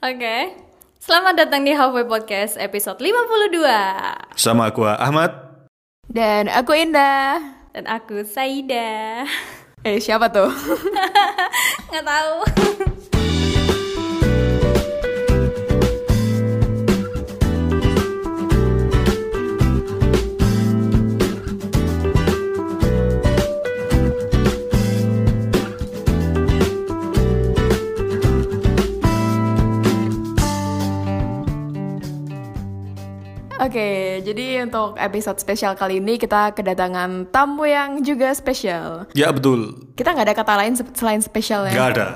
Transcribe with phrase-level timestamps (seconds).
[0.00, 0.56] Oke.
[0.96, 4.32] Selamat datang di Halfway Podcast episode 52.
[4.32, 5.28] Sama aku Ahmad.
[6.08, 7.36] Dan aku Indah.
[7.76, 9.28] Dan aku Saida.
[9.84, 10.48] Eh, siapa tuh?
[11.92, 12.32] Nggak tahu.
[33.60, 33.88] Oke,
[34.24, 39.04] jadi untuk episode spesial kali ini kita kedatangan tamu yang juga spesial.
[39.12, 39.76] Ya betul.
[39.92, 41.76] Kita nggak ada kata lain se- selain spesial ya.
[41.76, 42.06] Gak ada.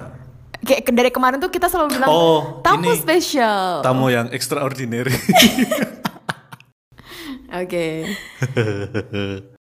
[0.65, 3.85] Kayak dari kemarin tuh kita selalu bilang Oh, tamu ini spesial.
[3.85, 5.13] Tamu yang extraordinary.
[7.61, 8.09] Oke.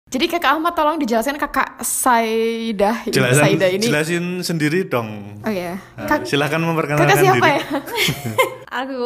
[0.08, 3.84] Jadi kakak Ahmad tolong dijelasin kakak Saidah Jelasin, ini.
[3.84, 5.42] jelasin sendiri dong.
[5.42, 5.76] Oh ya.
[5.98, 7.52] Nah, Kak, silakan memperkenalkan kakak siapa diri.
[7.52, 7.62] ya?
[8.86, 9.04] Aku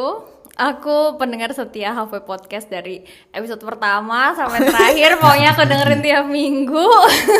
[0.58, 6.82] Aku pendengar setia Halfway Podcast dari episode pertama sampai terakhir Pokoknya aku dengerin tiap minggu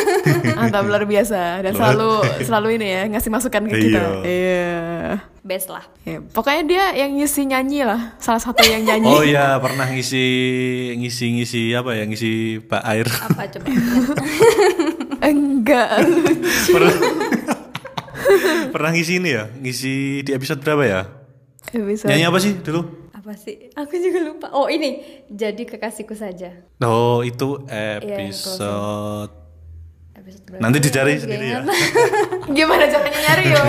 [0.54, 4.22] Mantap luar biasa dan selalu selalu ini ya ngasih masukan ke kita.
[4.22, 4.22] Iya.
[4.22, 4.70] Iya.
[5.42, 9.10] Best lah Ya, pokoknya dia yang ngisi nyanyi lah, salah satu yang nyanyi.
[9.10, 10.24] Oh ya pernah ngisi
[11.02, 13.06] ngisi ngisi apa ya ngisi bak air.
[13.10, 13.66] Apa coba
[15.28, 15.88] Enggak.
[16.70, 16.94] pernah,
[18.70, 21.00] pernah ngisi ini ya ngisi di episode berapa ya?
[21.74, 22.06] Bisa.
[22.06, 23.07] Nyanyi apa sih dulu?
[23.28, 23.68] Apa sih?
[23.76, 26.48] Aku juga lupa Oh ini Jadi kekasihku saja
[26.80, 29.28] Oh itu Iya, episode.
[30.16, 30.64] Episode berapa?
[30.64, 31.60] Nanti dicari Gak sendiri ya.
[32.56, 33.64] Gimana caranya nyari yo?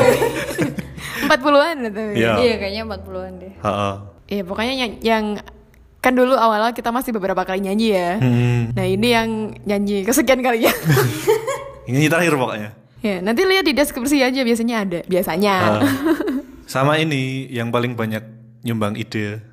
[1.28, 2.04] 40-an gitu.
[2.24, 2.32] Iya.
[2.40, 3.92] Iya kayaknya 40an deh Ha-ha.
[4.32, 5.24] Iya, pokoknya yang, yang
[6.00, 8.16] kan dulu awalnya kita masih beberapa kali nyanyi ya.
[8.16, 8.72] Hmm.
[8.72, 10.72] Nah, ini yang nyanyi kesekian kalinya.
[11.90, 12.70] Ini terakhir pokoknya.
[13.02, 15.56] ya, nanti lihat di deskripsi aja biasanya ada, biasanya.
[15.58, 15.82] Ah.
[16.70, 18.22] Sama ini yang paling banyak
[18.62, 19.49] nyumbang ide.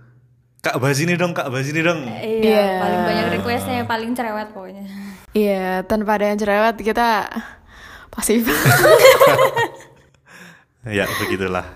[0.59, 2.03] Kak bahas ini dong, kak bahas ini dong.
[2.05, 2.65] Iya, Iya.
[2.81, 4.83] paling banyak requestnya yang paling cerewet pokoknya.
[5.31, 7.29] Iya, tanpa ada yang cerewet kita
[8.09, 8.45] pasif.
[10.87, 11.67] Ya begitulah.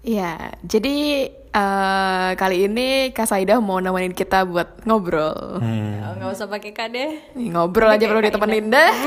[0.00, 0.96] Iya, jadi
[1.28, 5.60] eh, kali ini Kak Saidah mau nemenin kita buat ngobrol.
[5.60, 6.00] Hmm.
[6.00, 7.20] Oh, Nggak usah pakai kade.
[7.36, 8.92] Nih, Ngobrol aja perlu ditemenin deh.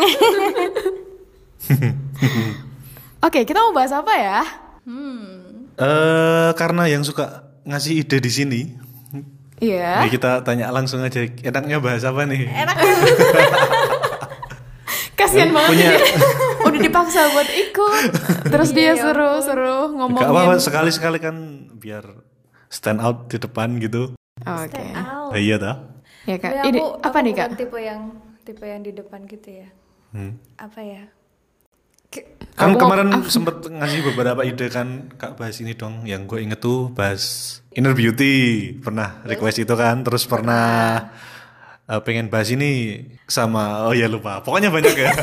[3.25, 4.39] Oke, kita mau bahas apa ya?
[5.77, 8.61] Eh karena yang suka ngasih ide di sini,
[9.57, 10.05] Iya.
[10.05, 11.19] ya kita tanya langsung aja.
[11.19, 12.47] Enaknya bahas apa nih?
[12.47, 12.75] Enak
[15.17, 16.07] Kasian banget Punya- dia.
[16.67, 18.03] Udah dipaksa buat ikut.
[18.45, 20.29] Terus dia suruh-suruh Gak ngomongin.
[20.29, 21.35] apa-apa sekali-sekali kan
[21.73, 22.06] biar
[22.69, 24.13] stand out di depan gitu.
[24.38, 24.83] Oke.
[24.94, 25.33] Out.
[25.33, 25.75] Nah, iya dah.
[26.23, 27.50] Ya Kak, ini apa aku nih Kak?
[27.57, 28.01] Tipe yang
[28.44, 29.67] tipe yang di depan gitu ya.
[30.11, 30.38] Hmm.
[30.56, 31.03] Apa ya?
[32.07, 36.01] Ke- Kan Aku- kemarin sempet ngasih beberapa ide kan kak bahas ini dong.
[36.03, 37.23] Yang gue inget tuh bahas
[37.69, 38.34] inner beauty
[38.78, 40.01] pernah request itu kan.
[40.01, 40.66] Terus pernah
[41.85, 44.41] eh, pengen bahas ini sama oh ya lupa.
[44.41, 45.13] Pokoknya banyak ya.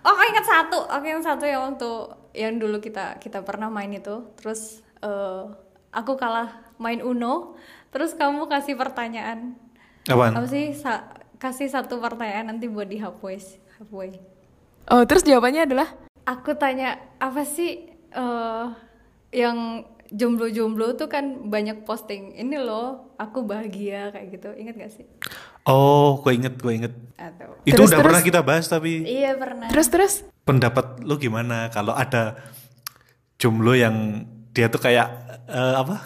[0.00, 0.80] Oh, aku ingat satu.
[0.88, 1.90] Aku ingat satu yang waktu
[2.32, 4.32] yang dulu kita kita pernah main itu.
[4.34, 5.42] Terus eh,
[5.92, 7.52] aku kalah main Uno.
[7.92, 9.60] Terus kamu kasih pertanyaan.
[10.08, 10.32] Apaan?
[10.32, 10.72] Apa sih?
[10.72, 11.04] Sa-
[11.36, 13.36] kasih satu pertanyaan nanti buat di halfway.
[13.76, 14.16] halfway.
[14.88, 15.92] Oh, terus jawabannya adalah
[16.24, 18.66] Aku tanya apa sih eh
[19.30, 25.06] yang jomblo-jomblo tuh kan banyak posting ini loh aku bahagia kayak gitu ingat gak sih
[25.62, 26.90] Oh, gue inget, gue inget.
[27.14, 28.06] atau Itu Terus, udah terus?
[28.10, 32.34] pernah kita bahas tapi iya pernah terus terus pendapat lu gimana kalau ada
[33.38, 35.06] jomblo yang dia tuh kayak
[35.46, 36.02] eh, apa?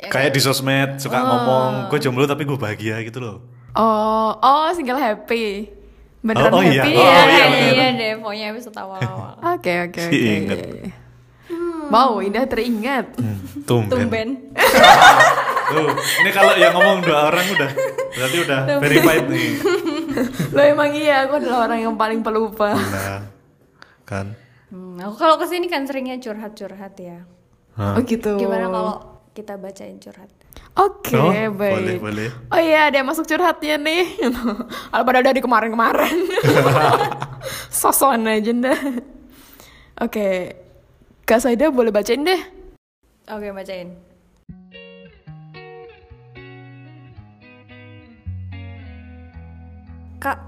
[0.00, 3.36] kayak di sosmed suka ngomong gue jomblo tapi gue bahagia gitu loh.
[3.76, 5.68] Oh, oh single happy.
[6.20, 6.82] Beneran Oh, oh iya.
[6.82, 7.08] happy Oh, ya?
[7.08, 7.72] iya, iya, bener.
[7.72, 10.16] iya deh pokoknya episode awal-awal Oke, oke, oke.
[10.16, 10.58] inget.
[11.90, 13.06] Wow, Indah teringat.
[13.16, 13.90] Hmm, tumben.
[13.90, 14.28] tumben
[15.70, 15.86] Tuh,
[16.20, 17.70] ini kalau yang ngomong dua orang udah
[18.12, 19.50] berarti udah verified nih.
[20.54, 22.74] Lo emang iya, aku adalah orang yang paling pelupa.
[22.74, 23.22] Nah,
[24.02, 24.34] kan.
[24.66, 27.22] Hmm, aku kalau ke sini kan seringnya curhat-curhat ya
[27.74, 27.94] Hah.
[27.94, 28.34] Oh gitu.
[28.36, 28.94] gimana kalau
[29.32, 30.30] kita bacain curhat
[30.78, 31.74] Oke, Oh, baik.
[31.76, 32.28] boleh, boleh.
[32.48, 34.06] Oh iya, ada yang masuk curhatnya nih.
[34.94, 36.16] Kalau pada dari kemarin-kemarin.
[37.74, 38.80] Sosokan aja dah.
[40.00, 40.54] Oke.
[41.26, 42.42] Kak Saida boleh bacain deh.
[43.30, 43.94] oke bacain
[50.20, 50.38] Kak,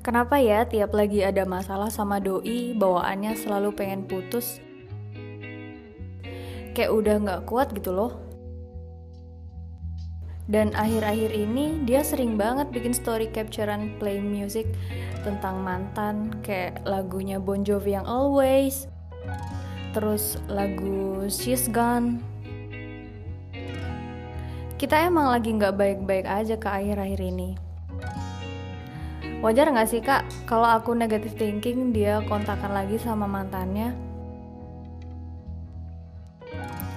[0.00, 4.60] kenapa ya tiap lagi ada masalah sama doi, bawaannya selalu pengen putus?
[6.72, 8.27] Kayak udah nggak kuat gitu loh.
[10.48, 14.64] Dan akhir-akhir ini dia sering banget bikin story capturean play music
[15.20, 18.88] tentang mantan kayak lagunya Bon Jovi yang Always,
[19.92, 22.24] terus lagu She's Gone.
[24.78, 27.58] kita emang lagi nggak baik-baik aja ke akhir-akhir ini.
[29.42, 34.07] Wajar nggak sih kak kalau aku negative thinking dia kontakan lagi sama mantannya?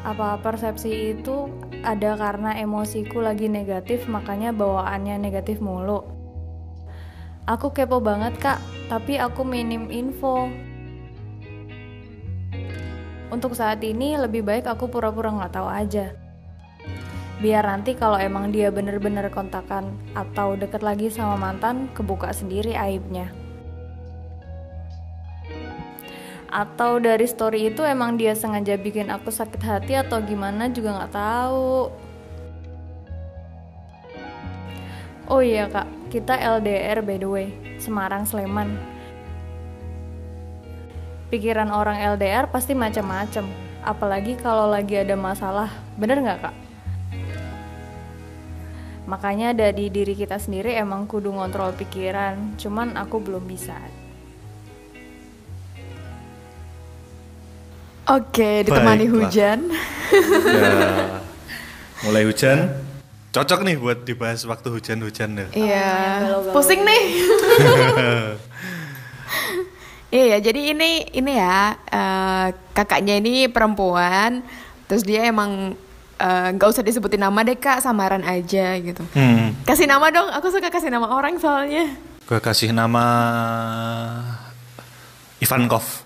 [0.02, 1.46] Apa persepsi itu
[1.86, 6.02] ada karena emosiku lagi negatif makanya bawaannya negatif mulu?
[7.46, 8.58] Aku kepo banget kak,
[8.90, 10.50] tapi aku minim info.
[13.30, 16.18] Untuk saat ini lebih baik aku pura-pura nggak tahu aja.
[17.42, 23.41] Biar nanti kalau emang dia bener-bener kontakan atau deket lagi sama mantan, kebuka sendiri aibnya.
[26.52, 31.14] Atau dari story itu emang dia sengaja bikin aku sakit hati atau gimana juga nggak
[31.16, 31.90] tahu.
[35.32, 37.48] Oh iya kak, kita LDR by the way,
[37.80, 38.92] Semarang Sleman
[41.32, 43.48] pikiran orang LDR pasti macam-macam.
[43.82, 46.56] Apalagi kalau lagi ada masalah, bener nggak kak?
[49.08, 53.74] Makanya dari diri kita sendiri emang kudu ngontrol pikiran, cuman aku belum bisa.
[58.12, 59.24] Oke, ditemani Baiklah.
[59.24, 59.60] hujan.
[60.44, 60.72] Ya,
[62.04, 62.58] mulai hujan.
[63.32, 65.48] Cocok nih buat dibahas waktu hujan-hujan deh.
[65.56, 67.04] Iya, galau-galau pusing nih.
[70.12, 74.44] Iya, ya, jadi ini ini ya eh, kakaknya ini perempuan,
[74.84, 75.72] terus dia emang
[76.20, 79.08] eh, nggak usah disebutin nama deh kak, samaran aja gitu.
[79.16, 81.96] Hmm, Kasih nama dong, aku suka kasih nama orang soalnya.
[82.28, 83.04] gue kasih nama
[85.40, 86.04] Ivankov.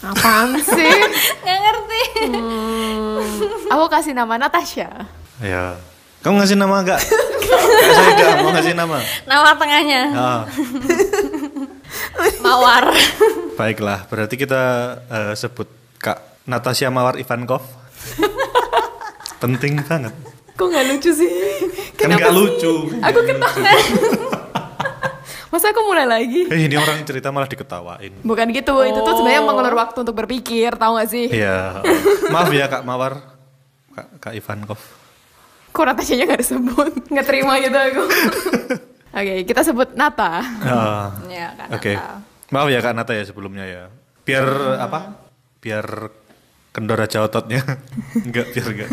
[0.00, 0.96] Apaan sih?
[1.42, 2.02] Nggak ngerti.
[2.32, 3.20] Hmm,
[3.68, 4.88] aku kasih nama Natasha.
[5.38, 5.76] Ya,
[6.20, 7.00] kamu ngasih nama enggak?
[7.00, 8.96] Saya enggak mau ngasih nama.
[9.24, 10.40] Nama tengahnya Ah,
[12.44, 12.92] Mawar.
[13.54, 14.62] baiklah, berarti kita
[15.06, 17.60] eh, sebut Kak Natasha Mawar Ivankov.
[19.36, 20.12] Penting banget.
[20.52, 21.28] Kok nggak lucu sih?
[21.96, 22.38] Kan Kenapa nggak sih?
[22.38, 22.72] lucu.
[23.00, 23.72] Aku ketawa.
[25.50, 26.46] Masa aku mulai lagi?
[26.46, 28.22] Eh, ini orang cerita malah diketawain.
[28.22, 31.26] Bukan gitu, itu tuh sebenarnya mengulur waktu untuk berpikir, tahu gak sih?
[31.26, 31.82] Iya.
[32.30, 33.18] Maaf ya Kak Mawar.
[33.90, 34.78] Kak, Kak Ivankov.
[35.74, 36.92] Kok Natashanya gak disebut?
[37.12, 38.02] Nggak terima gitu aku.
[39.18, 40.38] Oke, kita sebut Nata.
[40.62, 41.68] Ah, ya kan.
[41.74, 41.98] Oke.
[42.54, 43.82] Maaf ya Kak Nata ya sebelumnya ya.
[44.22, 44.46] Biar
[44.78, 45.18] apa?
[45.58, 46.14] Biar
[46.70, 47.66] kendor aja ototnya.
[48.26, 48.90] enggak, biar enggak.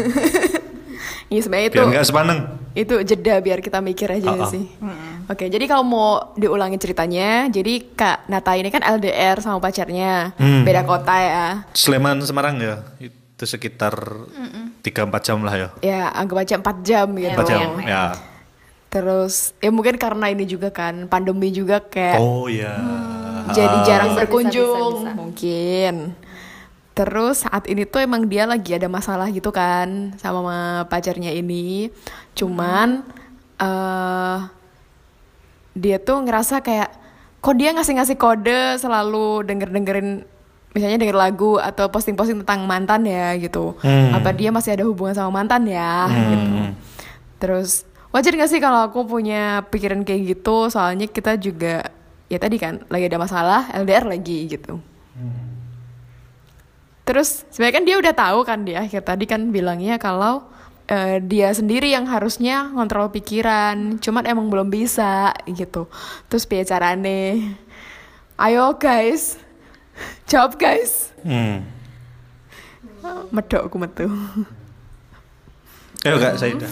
[1.27, 2.39] Iya sebenarnya itu Biar enggak sepaneng.
[2.73, 4.47] itu jeda biar kita mikir aja Ah, ah.
[4.47, 4.63] sih.
[5.27, 10.63] Oke, jadi kalau mau diulangi ceritanya, jadi Kak Nata ini kan LDR sama pacarnya, Hmm.
[10.63, 11.47] beda kota ya.
[11.73, 12.79] Sleman Semarang ya.
[12.97, 13.91] Itu sekitar
[14.79, 15.69] 3-4 jam lah ya.
[15.79, 17.33] Ya, anggap aja 4 jam gitu.
[17.33, 17.69] 4 jam.
[17.81, 18.15] Ya.
[18.87, 22.71] Terus ya mungkin karena ini juga kan pandemi juga kayak Oh ya.
[23.49, 25.11] jadi jarang Bisa, bisa, berkunjung bisa, bisa.
[25.13, 25.93] mungkin.
[26.97, 31.93] Terus saat ini tuh emang dia lagi ada masalah gitu kan sama pacarnya ini.
[32.33, 33.05] Cuman
[33.61, 34.37] eh
[35.77, 36.89] dia tuh ngerasa kayak
[37.37, 40.25] kok dia ngasih-ngasih kode selalu denger-dengerin
[40.73, 43.77] misalnya denger lagu atau posting-posting tentang mantan ya gitu.
[43.85, 44.17] Hmm.
[44.17, 46.49] Apa dia masih ada hubungan sama mantan ya gitu.
[47.37, 51.93] Terus wajar gak sih kalau aku punya pikiran kayak gitu soalnya kita juga
[52.25, 54.81] ya tadi kan lagi ada masalah LDR lagi gitu.
[57.07, 60.43] Terus sebenarnya kan dia udah tahu kan di akhir tadi kan bilangnya kalau
[60.91, 65.87] eh, dia sendiri yang harusnya ngontrol pikiran, cuman emang belum bisa gitu.
[66.27, 67.55] Terus piye carane?
[68.35, 69.39] Ayo guys,
[70.29, 71.15] jawab guys.
[71.23, 71.63] Hmm.
[73.31, 74.05] Medok aku metu.
[76.03, 76.67] Ayo Kak Saida.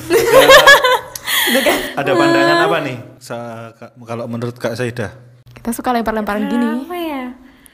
[1.45, 2.97] Itu kan Ada pandangan apa nih?
[3.23, 3.71] Sa-
[4.03, 5.15] kalau menurut Kak Saida?
[5.55, 6.67] kita suka lempar-lemparan gini.
[6.85, 7.23] Apa ya?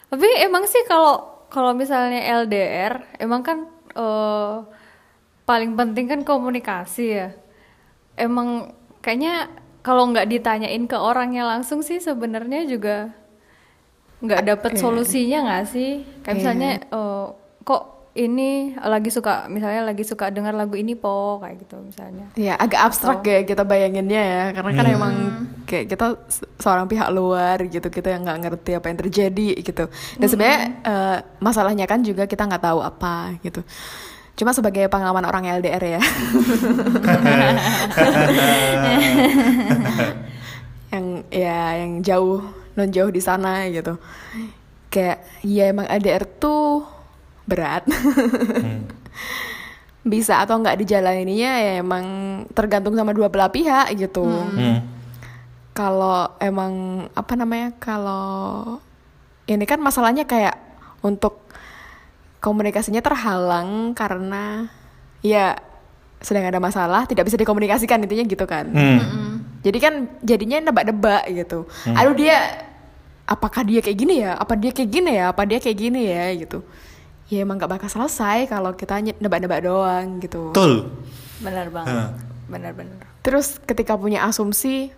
[0.07, 4.55] Tapi emang sih kalau kalau misalnya LDR, emang kan eh,
[5.43, 7.29] paling penting kan komunikasi ya.
[8.15, 8.71] Emang
[9.03, 9.51] kayaknya
[9.83, 13.11] kalau nggak ditanyain ke orangnya langsung sih sebenarnya juga
[14.21, 16.07] nggak dapet solusinya nggak sih?
[16.23, 17.25] Kayak misalnya eh,
[17.67, 22.27] kok ini lagi suka misalnya lagi suka dengar lagu ini po kayak gitu misalnya.
[22.35, 25.13] Ya agak abstrak ya kita bayanginnya ya karena kan emang
[25.63, 29.87] kayak kita se- seorang pihak luar gitu kita yang nggak ngerti apa yang terjadi gitu.
[30.19, 33.63] Dan sebenarnya eh, masalahnya kan juga kita nggak tahu apa gitu.
[34.35, 36.01] Cuma sebagai pengalaman orang LDR ya.
[40.91, 42.43] Yang ya yang jauh
[42.75, 43.95] non jauh di sana gitu.
[44.91, 46.83] Kayak ya emang LDR tuh
[47.51, 47.83] berat.
[50.01, 52.05] Bisa atau nggak dijalaninya ya emang
[52.55, 54.23] tergantung sama dua belah pihak gitu.
[54.23, 54.87] Hmm.
[55.71, 58.75] kalau emang apa namanya kalau
[59.47, 60.59] ini kan masalahnya kayak
[60.99, 61.47] untuk
[62.43, 64.67] komunikasinya terhalang karena
[65.23, 65.55] ya
[66.19, 68.67] sedang ada masalah tidak bisa dikomunikasikan intinya gitu kan.
[68.67, 69.63] Hmm.
[69.63, 71.63] jadi kan jadinya nebak-nebak gitu.
[71.93, 72.67] Aduh dia
[73.23, 74.35] apakah dia kayak gini ya?
[74.35, 75.31] Apa dia kayak gini ya?
[75.31, 76.25] Apa dia kayak gini ya?
[76.35, 76.59] Gitu
[77.31, 80.51] ya emang gak bakal selesai kalau kita nebak-nebak doang gitu.
[80.51, 80.91] Betul.
[81.39, 81.89] benar banget.
[81.89, 82.11] Hah.
[82.51, 84.91] benar-benar terus ketika punya asumsi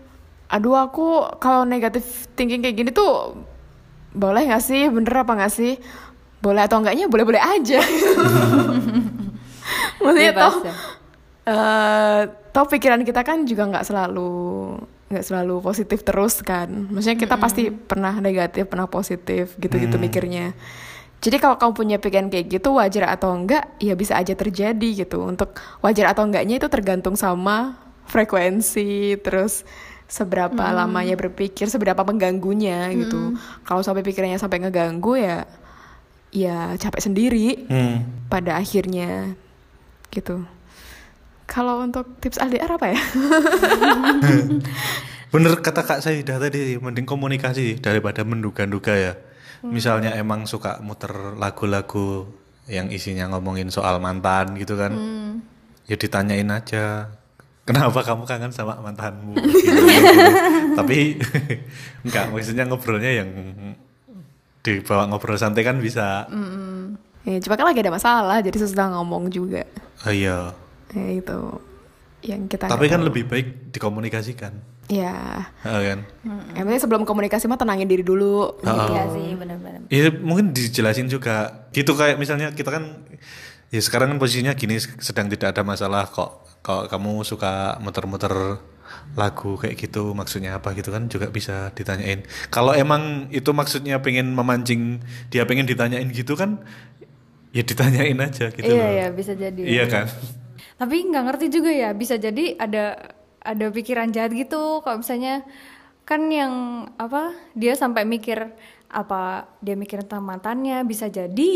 [0.50, 3.38] aduh aku kalau negatif thinking kayak gini tuh
[4.13, 4.86] boleh gak sih?
[4.94, 5.82] Bener apa gak sih?
[6.40, 7.82] Boleh atau enggaknya boleh-boleh aja.
[10.04, 10.74] Maksudnya toh ya.
[11.44, 12.22] eh
[12.54, 14.32] toh pikiran kita kan juga nggak selalu
[15.10, 16.70] nggak selalu positif terus kan.
[16.70, 20.54] Maksudnya kita pasti pernah negatif pernah positif gitu-gitu mikirnya
[21.24, 25.24] jadi kalau kamu punya pikiran kayak gitu wajar atau enggak ya bisa aja terjadi gitu
[25.24, 27.80] untuk wajar atau enggaknya itu tergantung sama
[28.12, 29.63] frekuensi terus
[30.12, 35.48] seberapa lamanya berpikir seberapa mengganggunya gitu kalau sampai pikirannya sampai ngeganggu ya
[36.34, 38.25] ya capek sendiri Hmm.
[38.27, 39.38] pada akhirnya
[40.10, 40.42] gitu.
[41.46, 42.98] Kalau untuk tips LDR apa ya?
[45.34, 49.13] Bener kata Kak Saidah tadi, mending komunikasi daripada menduga-duga ya.
[49.63, 52.27] Misalnya emang suka muter lagu-lagu
[52.67, 54.91] yang isinya ngomongin soal mantan gitu kan.
[55.88, 57.12] Ya ditanyain aja.
[57.63, 59.39] Kenapa kamu kangen sama mantanmu?
[59.39, 60.32] Gitu, gitu.
[60.75, 61.15] Tapi
[62.03, 63.29] enggak, maksudnya ngobrolnya yang
[64.60, 66.27] dibawa ngobrol santai kan bisa.
[67.24, 69.63] ya, cuma kan lagi ada masalah, jadi susah ngomong juga.
[70.03, 70.51] Oh iya.
[70.91, 71.39] Ya itu
[72.27, 72.67] yang kita.
[72.67, 73.08] Tapi kan tahu.
[73.08, 74.60] lebih baik dikomunikasikan.
[74.86, 76.04] Ya, Oh, kan?
[76.54, 78.60] yang penting sebelum komunikasi mah tenangin diri dulu.
[78.62, 83.08] iya sih benar-benar Ya mungkin dijelasin juga gitu kayak misalnya kita kan
[83.70, 88.60] ya sekarang kan posisinya gini sedang tidak ada masalah kok kalau kamu suka muter-muter
[89.16, 92.22] lagu kayak gitu maksudnya apa gitu kan juga bisa ditanyain.
[92.48, 96.60] Kalau emang itu maksudnya pengen memancing dia pengen ditanyain gitu kan
[97.52, 98.90] ya ditanyain aja gitu iya loh.
[98.92, 99.62] iya bisa jadi.
[99.62, 100.06] Iya kan?
[100.75, 103.00] Tapi nggak ngerti juga ya bisa jadi ada
[103.44, 104.80] ada pikiran jahat gitu.
[104.80, 105.44] Kalau misalnya
[106.04, 106.52] kan yang
[106.96, 108.52] apa dia sampai mikir
[108.88, 111.54] apa dia mikir tentang mantannya bisa jadi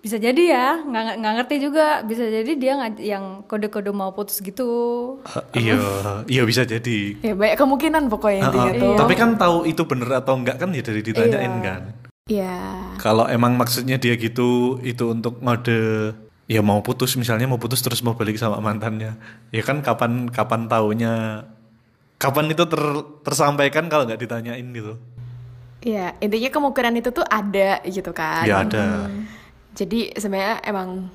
[0.00, 0.68] bisa jadi ya.
[0.80, 2.00] Nggak nggak ngerti juga.
[2.02, 4.70] Bisa jadi dia yang kode-kode mau putus gitu.
[5.52, 5.76] Eh, iya
[6.26, 7.20] iya bisa jadi.
[7.20, 8.82] Ya banyak kemungkinan pokoknya intinya Uh-uh.
[8.82, 8.94] tuh.
[8.96, 11.62] tapi kan tahu itu bener atau enggak kan ya dari ditanyain Iya.
[11.62, 11.82] kan.
[12.30, 12.62] Ya,
[12.96, 16.14] Kalau emang maksudnya dia gitu itu untuk ngode
[16.50, 19.14] ya mau putus misalnya mau putus terus mau balik sama mantannya.
[19.54, 21.46] Ya kan kapan kapan taunya
[22.18, 24.98] kapan itu ter- tersampaikan kalau nggak ditanyain gitu.
[25.80, 28.44] ya intinya kemungkinan itu tuh ada gitu kan.
[28.44, 29.08] Ya ada.
[29.72, 31.08] Jadi sebenarnya emang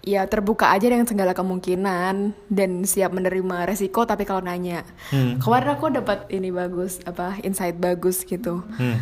[0.00, 5.36] ya terbuka aja dengan segala kemungkinan dan siap menerima resiko tapi kalau nanya Hmm.
[5.36, 9.00] kemarin aku dapat ini bagus apa insight bagus gitu Hmm.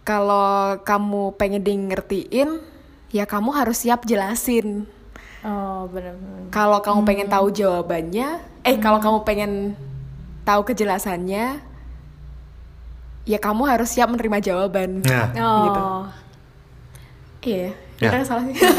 [0.00, 2.75] kalau kamu pengen di ngertiin
[3.16, 4.84] ya kamu harus siap jelasin
[5.40, 8.28] oh benar-benar kalau kamu pengen tahu jawabannya
[8.60, 9.52] eh kalau kamu pengen
[10.42, 11.64] tahu kejelasannya
[13.24, 15.80] ya kamu harus siap menerima jawaban Nah, Gitu.
[15.80, 16.02] oh
[17.42, 18.12] iya Ya.
[18.12, 18.76] bener salah sih betul.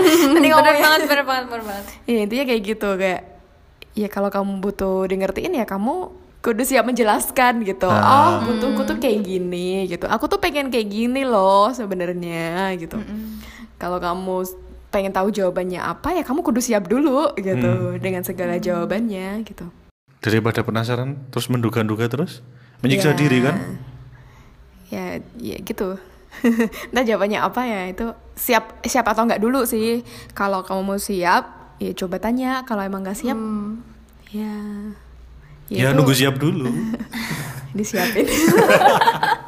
[0.32, 3.20] Tadi benar ngomongnya banget benar banget benar banget Iya intinya kayak gitu kayak
[3.92, 5.94] ya kalau kamu butuh di ngertiin ya kamu
[6.40, 7.86] kudu siap menjelaskan gitu.
[7.86, 8.00] Ah.
[8.40, 10.04] Oh butuhku tuh kayak gini gitu.
[10.04, 12.96] Aku tuh pengen kayak gini loh sebenarnya gitu.
[13.84, 14.48] Kalau kamu
[14.88, 19.68] pengen tahu jawabannya apa ya kamu kudu siap dulu gitu dengan segala jawabannya gitu.
[20.18, 22.40] Daripada penasaran terus menduga-duga terus
[22.80, 23.18] menyiksa Ya.
[23.18, 23.56] diri kan?
[24.88, 25.04] Ya
[25.36, 26.00] ya gitu.
[26.96, 30.00] Nah jawabannya apa ya itu siap siap atau enggak dulu sih.
[30.32, 32.64] Kalau kamu mau siap ya coba tanya.
[32.64, 33.36] Kalau emang nggak siap
[34.32, 34.54] ya
[35.66, 36.72] Ya, itu- nunggu siap dulu.
[37.76, 38.24] disiapin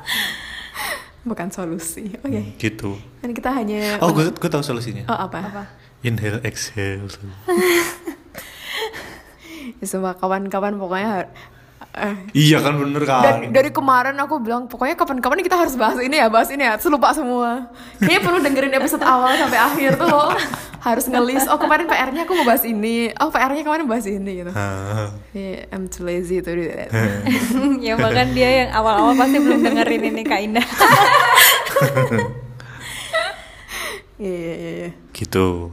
[1.23, 2.99] bukan solusi oke gitu.
[3.27, 5.03] Kan kita hanya Oh, gue gue tahu solusinya.
[5.07, 5.67] oh apa,
[6.01, 7.11] Inhale exhale.
[9.77, 11.33] Ya, semua kawan-kawan pokoknya har-
[11.97, 13.21] eh, iya kan bener kan?
[13.21, 16.79] dari, dari kemarin aku bilang pokoknya kapan-kapan kita harus bahas ini ya bahas ini ya.
[16.79, 17.67] Terus lupa semua.
[17.99, 20.31] Kayaknya perlu dengerin episode awal sampai akhir tuh loh.
[20.79, 23.11] Harus ngelis oh kemarin PR-nya aku mau bahas ini.
[23.19, 24.53] Oh PR-nya kemarin bahas ini gitu.
[24.55, 25.11] Ah.
[25.35, 26.89] Yeah, I'm too lazy to do that.
[27.87, 30.67] Ya bahkan dia yang awal-awal pasti belum dengerin ini Kak Indah
[34.17, 34.91] Iya, iya, iya, iya.
[35.13, 35.71] gitu.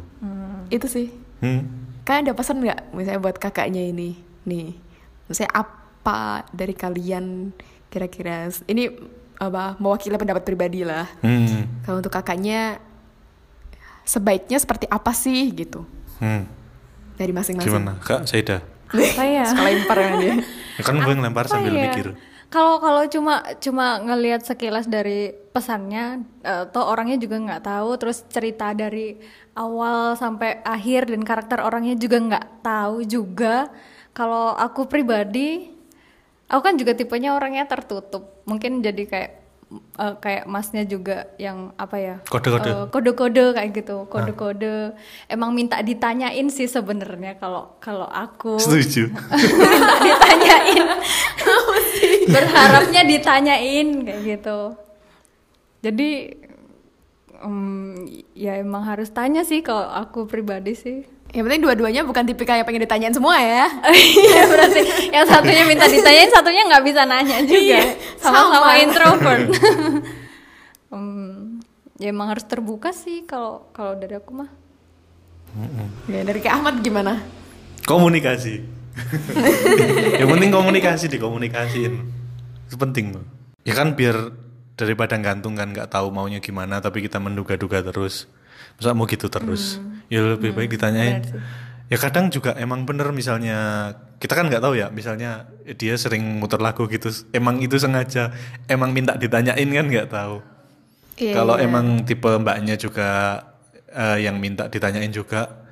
[0.68, 1.08] itu sih
[1.40, 1.68] Hmm.
[2.08, 4.80] Kalian ada pesan nggak misalnya buat kakaknya ini nih?
[5.28, 7.52] Misalnya apa dari kalian
[7.88, 8.88] kira-kira ini
[9.36, 11.04] apa mewakili pendapat pribadi lah.
[11.20, 11.68] Hmm.
[11.84, 12.80] Kalau untuk kakaknya
[14.04, 15.84] sebaiknya seperti apa sih gitu
[16.20, 16.48] Hmm.
[17.16, 17.68] dari masing-masing.
[17.72, 18.00] Gimana?
[18.00, 18.64] Kak Saida?
[18.94, 20.34] apa ya Suka lempar ya dia.
[20.80, 21.92] Ya kan gue ngelempar sambil ya?
[21.92, 22.08] mikir.
[22.53, 28.22] Kalau kalau cuma cuma ngelihat sekilas dari pesannya, eh, toh orangnya juga nggak tahu, terus
[28.29, 29.17] cerita dari
[29.57, 33.74] awal sampai akhir dan karakter orangnya juga nggak tahu juga.
[34.13, 35.74] Kalau aku pribadi
[36.45, 38.45] aku kan juga tipenya orangnya tertutup.
[38.45, 39.31] Mungkin jadi kayak
[39.98, 42.15] eh, kayak masnya juga yang apa ya?
[42.29, 42.69] Kode-kode.
[42.69, 44.05] eh, kode-kode kayak gitu.
[44.05, 44.93] Kode-kode.
[45.25, 48.62] Emang minta ditanyain sih sebenarnya kalau kalau aku.
[48.62, 49.10] Setuju.
[49.65, 50.86] minta ditanyain
[52.25, 54.60] berharapnya ditanyain kayak gitu
[55.80, 56.10] jadi
[57.39, 57.94] em,
[58.34, 60.98] ya emang harus tanya sih kalau aku pribadi sih
[61.30, 63.65] Yang penting dua-duanya bukan tipikal yang pengen ditanyain semua ya.
[64.22, 67.84] Iya berarti yang satunya minta ditanyain satunya nggak bisa nanya juga Iya,
[68.15, 68.77] sama-sama sama.
[68.77, 69.46] introvert
[70.94, 71.58] Em,
[71.98, 74.50] ya emang harus terbuka sih kalau kalau dari aku mah
[76.06, 77.22] Ya, dari Kak Ahmad gimana?
[77.84, 78.62] Komunikasi.
[80.22, 81.94] yang penting komunikasi dikomunikasiin.
[82.70, 83.26] Itu penting loh.
[83.66, 84.34] Ya kan biar
[84.74, 88.30] daripada gantung kan nggak tahu maunya gimana tapi kita menduga-duga terus.
[88.78, 89.78] Masa mau gitu terus?
[90.10, 91.22] Ya lebih baik ditanyain.
[91.92, 96.58] Ya kadang juga emang bener misalnya kita kan nggak tahu ya misalnya dia sering muter
[96.58, 98.32] lagu gitu emang itu sengaja
[98.72, 100.40] emang minta ditanyain kan nggak tahu
[101.14, 101.70] Iya, kalau iya.
[101.70, 103.38] emang tipe mbaknya juga
[103.94, 105.62] eh, yang minta ditanyain juga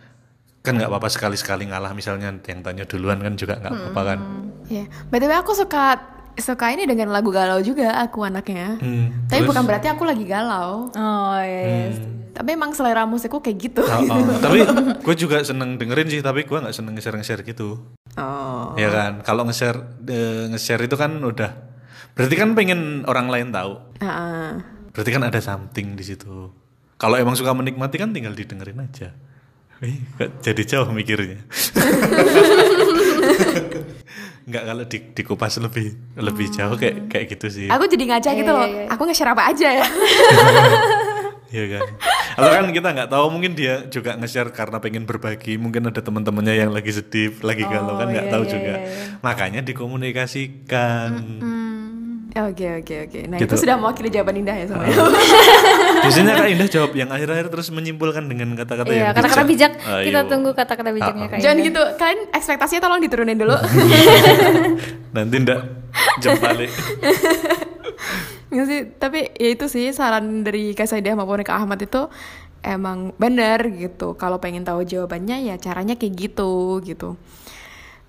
[0.61, 4.19] kan nggak apa-apa sekali-sekali ngalah misalnya yang tanya duluan kan juga nggak apa-apa kan
[4.65, 4.87] Iya.
[5.09, 5.99] BTW aku suka
[6.33, 8.79] suka ini dengan lagu galau juga aku anaknya.
[8.79, 9.49] Hmm, Tapi terus?
[9.51, 10.87] bukan berarti aku lagi galau.
[10.87, 12.07] oh iya, iya.
[12.31, 13.83] Tapi emang selera musikku kayak gitu.
[13.83, 14.23] Oh, oh.
[14.43, 14.63] tapi
[15.03, 17.83] gue juga seneng dengerin sih tapi gue nggak seneng nge-share gitu
[18.15, 18.75] Oh.
[18.75, 20.03] ya kan kalau nge-share
[20.47, 21.51] nge-share itu kan udah
[22.11, 24.59] berarti kan pengen orang lain tahu Ah,
[24.91, 26.51] berarti kan ada something di situ
[26.95, 29.15] kalau emang suka menikmati kan tinggal didengerin aja
[30.45, 31.41] jadi jauh mikirnya
[34.41, 38.39] Enggak kalau di, dikupas lebih lebih jauh kayak kayak gitu sih Aku jadi ngaca Iya,
[38.41, 38.67] gitu loh.
[38.67, 38.85] iya, iya.
[38.89, 39.85] Aku nge-share apa aja ya.
[41.51, 41.83] Iya kan.
[42.39, 45.59] Atau kan kita nggak tahu mungkin dia juga nge-share karena pengen berbagi.
[45.59, 48.73] Mungkin ada teman-temannya yang lagi sedih, lagi galau kan nggak iya, tahu iya, juga.
[48.79, 49.19] iya, iya.
[49.19, 51.11] Makanya dikomunikasikan.
[52.31, 53.19] Oke oke oke.
[53.25, 53.51] Nah Gitu.
[53.51, 54.95] itu sudah mewakili jawaban Indah ya semuanya.
[55.99, 59.71] Biasanya Kak Indah jawab yang akhir-akhir terus menyimpulkan dengan kata-kata yang Iya, kata-kata bijak.
[59.77, 60.03] Ayo.
[60.05, 61.81] Kita tunggu kata-kata bijaknya Ah, kayak Jangan gitu.
[61.97, 63.55] Kalian ekspektasinya tolong diturunin dulu.
[65.15, 65.59] Nanti ndak
[66.17, 66.71] jam balik.
[68.51, 72.11] Nggak sih, tapi ya itu sih saran dari Kak Saidah maupun Kak Ahmad itu
[72.61, 74.13] emang bener gitu.
[74.13, 77.15] Kalau pengen tahu jawabannya ya caranya kayak gitu gitu.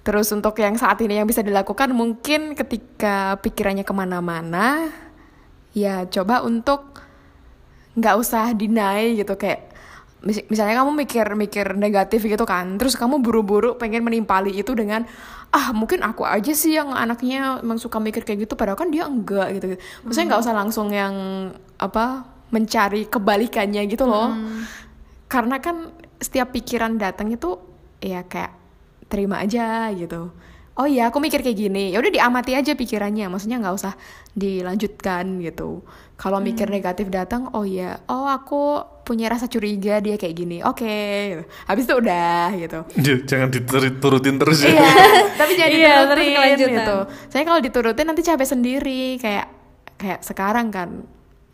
[0.03, 4.91] Terus untuk yang saat ini yang bisa dilakukan mungkin ketika pikirannya ke mana-mana,
[5.71, 6.99] ya coba untuk
[7.95, 9.71] nggak usah deny gitu kayak
[10.25, 15.07] mis- misalnya kamu mikir-mikir negatif gitu kan, terus kamu buru-buru pengen menimpali itu dengan
[15.53, 19.05] ah mungkin aku aja sih yang anaknya emang suka mikir kayak gitu, padahal kan dia
[19.05, 19.79] enggak gitu.
[20.03, 21.15] Maksudnya nggak usah langsung yang
[21.77, 24.35] apa mencari kebalikannya gitu loh,
[25.29, 27.61] karena kan setiap pikiran datang itu
[28.01, 28.62] ya kayak
[29.13, 30.33] terima aja gitu.
[30.73, 31.93] Oh iya, aku mikir kayak gini.
[31.93, 33.29] Ya udah diamati aja pikirannya.
[33.29, 33.93] Maksudnya nggak usah
[34.33, 35.85] dilanjutkan gitu.
[36.17, 40.65] Kalau mikir negatif datang, oh iya, oh aku punya rasa curiga dia kayak gini.
[40.65, 40.97] Oke,
[41.35, 41.45] gitu.
[41.69, 42.79] habis itu udah gitu.
[43.29, 44.73] Jangan diturutin terus ya.
[44.73, 44.97] Iya,
[45.41, 46.97] tapi jadi Iya, terus gitu.
[47.29, 49.47] Saya kalau diturutin nanti capek sendiri kayak
[50.01, 51.05] kayak sekarang kan.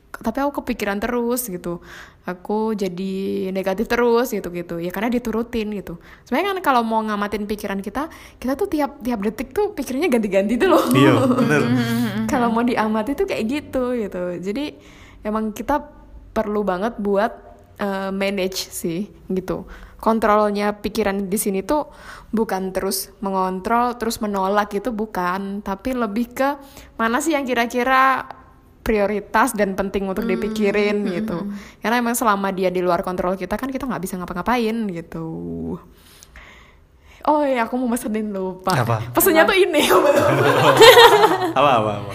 [0.09, 1.85] Tapi aku kepikiran terus gitu.
[2.25, 4.81] Aku jadi negatif terus gitu gitu.
[4.81, 6.01] Ya karena diturutin gitu.
[6.25, 8.09] Sebenarnya kan kalau mau ngamatin pikiran kita,
[8.41, 10.85] kita tuh tiap tiap detik tuh pikirnya ganti-ganti tuh loh.
[10.93, 11.13] Iya,
[11.45, 11.63] bener.
[12.29, 14.41] kalau mau diamati tuh kayak gitu gitu.
[14.41, 14.77] Jadi
[15.23, 15.81] emang kita
[16.33, 17.33] perlu banget buat
[17.79, 19.69] eh, manage sih gitu.
[19.99, 21.91] Kontrolnya pikiran di sini tuh
[22.31, 26.49] bukan terus mengontrol, terus menolak gitu bukan, tapi lebih ke
[26.95, 28.23] mana sih yang kira-kira
[28.89, 31.45] prioritas dan penting untuk dipikirin gitu.
[31.79, 35.29] Karena emang selama dia di luar kontrol kita kan kita nggak bisa ngapa-ngapain gitu.
[37.23, 38.73] Oh iya, aku mau mesenin lupa.
[38.73, 39.13] Apa?
[39.13, 39.85] Pesennya tuh ini.
[41.53, 42.13] apa apa apa.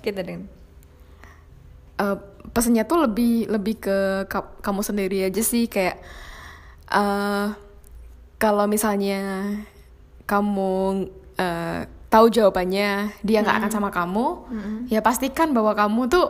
[0.00, 0.44] Kita dengan
[1.96, 2.16] Eh,
[2.52, 6.00] pesennya tuh lebih lebih ke ka- kamu sendiri aja sih kayak
[6.88, 7.46] eh
[8.36, 9.44] kalau misalnya
[10.24, 11.04] kamu
[11.36, 14.26] eh, tahu jawabannya dia nggak akan sama kamu
[14.90, 16.26] ya pastikan bahwa kamu tuh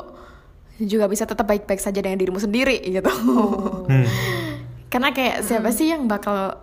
[0.81, 3.12] juga bisa tetap baik-baik saja dengan dirimu sendiri gitu.
[3.88, 4.07] Hmm.
[4.93, 6.57] karena kayak siapa sih yang bakal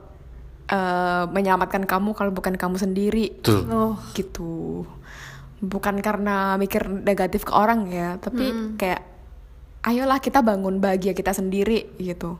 [0.70, 3.40] eh, menyelamatkan kamu kalau bukan kamu sendiri?
[3.42, 3.62] Tuh.
[3.70, 4.86] Oh, gitu.
[5.58, 9.02] Bukan karena mikir negatif ke orang ya tapi kayak
[9.86, 12.38] ayolah kita bangun bahagia kita sendiri gitu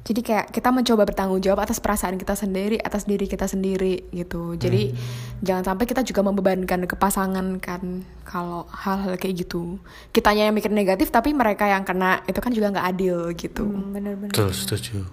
[0.00, 4.56] jadi kayak kita mencoba bertanggung jawab atas perasaan kita sendiri atas diri kita sendiri gitu.
[4.56, 4.96] Jadi
[5.44, 9.76] jangan sampai kita juga membebankan ke pasangan kan kalau hal-hal kayak gitu.
[10.08, 13.68] Kitanya yang mikir negatif tapi mereka yang kena itu kan juga nggak adil gitu.
[13.68, 14.32] Hmm, bener-bener.
[14.32, 15.04] Betul, setuju.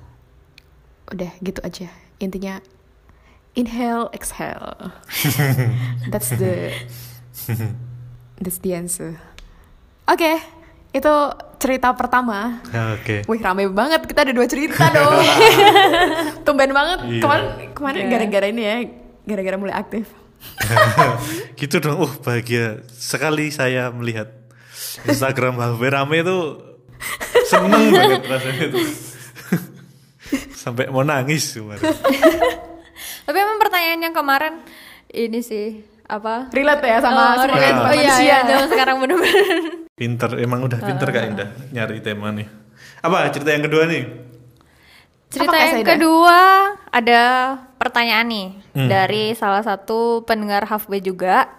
[1.08, 1.88] udah gitu aja.
[2.20, 2.60] Intinya
[3.56, 4.92] inhale exhale.
[6.12, 6.72] That's the
[8.44, 9.20] that's the answer.
[10.08, 10.40] Oke
[10.96, 11.14] itu
[11.58, 13.26] cerita pertama Ya, Oke.
[13.26, 15.22] Wih rame banget kita ada dua cerita dong
[16.46, 17.22] Tumben banget Iya.
[17.22, 18.12] Kemarin kemarin Iya.
[18.12, 18.78] gara-gara ini ya
[19.26, 20.06] Gara-gara mulai aktif
[21.60, 21.98] gitu dong.
[22.00, 24.30] Uh, bahagia sekali saya melihat
[25.04, 26.38] Instagram HP rame itu
[27.46, 28.80] seneng banget rasanya itu.
[30.54, 31.82] Sampai mau nangis kemarin.
[33.26, 34.62] Tapi emang pertanyaan yang kemarin
[35.10, 36.54] ini sih apa?
[36.54, 37.82] Relate ya sama oh, sebagai relate.
[37.84, 39.87] Oh iya, iya, zaman sekarang bener-bener.
[39.98, 42.46] Pinter, emang udah pinter Kak Indah nyari tema nih.
[43.02, 44.06] Apa cerita yang kedua nih?
[45.34, 46.40] Cerita Apa, yang kedua
[46.94, 47.22] ada
[47.82, 48.86] pertanyaan nih Hmm.
[48.86, 51.50] dari salah satu pendengar Halfway juga.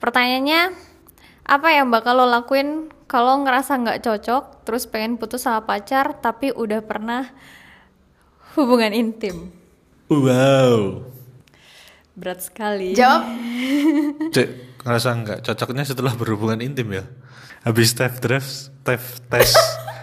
[0.00, 0.72] Pertanyaannya,
[1.44, 6.48] apa yang bakal lo lakuin kalau ngerasa nggak cocok, terus pengen putus sama pacar, tapi
[6.48, 7.28] udah pernah
[8.56, 9.52] hubungan intim?
[10.08, 11.04] Wow.
[12.16, 12.96] Berat sekali.
[12.96, 13.28] Jawab
[14.88, 17.04] ngerasa nggak cocoknya setelah berhubungan intim ya?
[17.62, 18.48] Habis test drive,
[18.80, 19.50] test tes,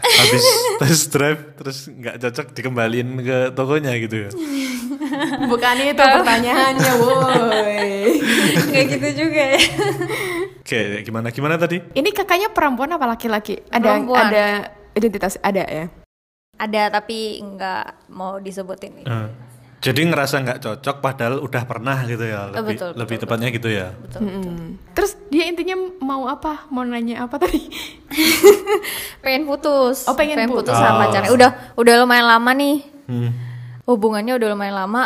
[0.06, 0.43] habis
[0.78, 4.30] test drive terus nggak cocok dikembaliin ke tokonya gitu ya?
[5.50, 8.21] Bukan itu pertanyaannya woi
[8.69, 9.62] Nggak gitu juga ya.
[10.62, 11.78] Oke, gimana gimana tadi?
[11.93, 13.62] Ini kakaknya perempuan apa laki-laki?
[13.69, 14.30] Ada Perempuan.
[14.30, 14.45] ada
[14.93, 15.86] identitas ada ya?
[16.56, 19.06] Ada tapi nggak mau disebutin.
[19.06, 19.28] Eh,
[19.86, 22.50] jadi ngerasa nggak cocok padahal udah pernah gitu ya?
[22.50, 23.88] Lebih, betul, lebih tepatnya gitu ya?
[23.93, 24.19] Betul.
[24.26, 24.58] Mm-mm.
[24.91, 26.65] Terus dia intinya mau apa?
[26.67, 27.60] Mau nanya apa tadi?
[29.21, 30.74] pengen putus Oh, pengen putus putus.
[30.74, 30.98] sama Oh.
[31.04, 33.30] pacarnya udah udah lumayan lama nih Hmm.
[33.86, 35.02] hubungannya udah lumayan lama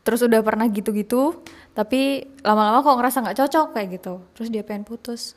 [0.00, 1.38] terus udah pernah gitu-gitu
[1.70, 5.34] tapi lama-lama kok ngerasa nggak cocok kayak gitu terus dia pengen putus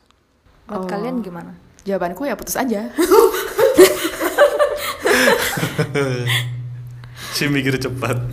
[0.64, 0.86] buat Oh.
[0.86, 2.86] kalian gimana Jawabanku ya putus aja.
[7.42, 8.22] Si mikir cepat.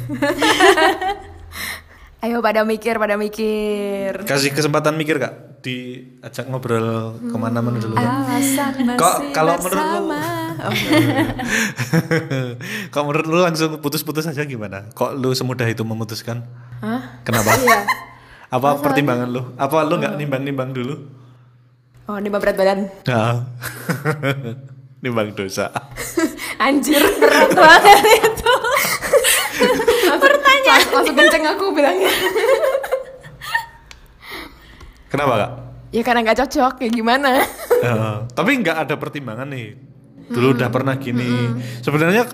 [2.22, 4.22] Ayo pada mikir, pada mikir.
[4.22, 7.98] Kasih kesempatan mikir kak, diajak ngobrol ke mana-mana dulu.
[7.98, 8.62] Masih
[9.02, 10.14] Kok kalau menurut lu-.
[10.60, 10.76] Oh,
[12.94, 14.94] Kalau menurut lu langsung putus-putus aja gimana?
[14.94, 16.46] Kok lu semudah itu memutuskan?
[16.86, 17.26] Hah?
[17.26, 17.58] Kenapa?
[17.58, 17.90] Iya.
[18.62, 19.58] Apa pertimbangan lu?
[19.58, 21.02] Apa lu nggak nimbang-nimbang dulu?
[22.06, 22.94] Oh, ini berat badan.
[23.10, 23.42] Nah.
[25.02, 25.74] nimbang dosa.
[26.62, 27.02] Anjir.
[27.18, 28.39] berat banget.
[30.94, 32.12] Langsung kenceng aku bilangnya.
[35.10, 35.52] Kenapa kak?
[35.90, 37.42] Ya karena nggak cocok, ya gimana?
[37.82, 39.74] Eh, tapi nggak ada pertimbangan nih.
[40.30, 41.50] Dulu udah pernah gini.
[41.82, 42.30] Sebenarnya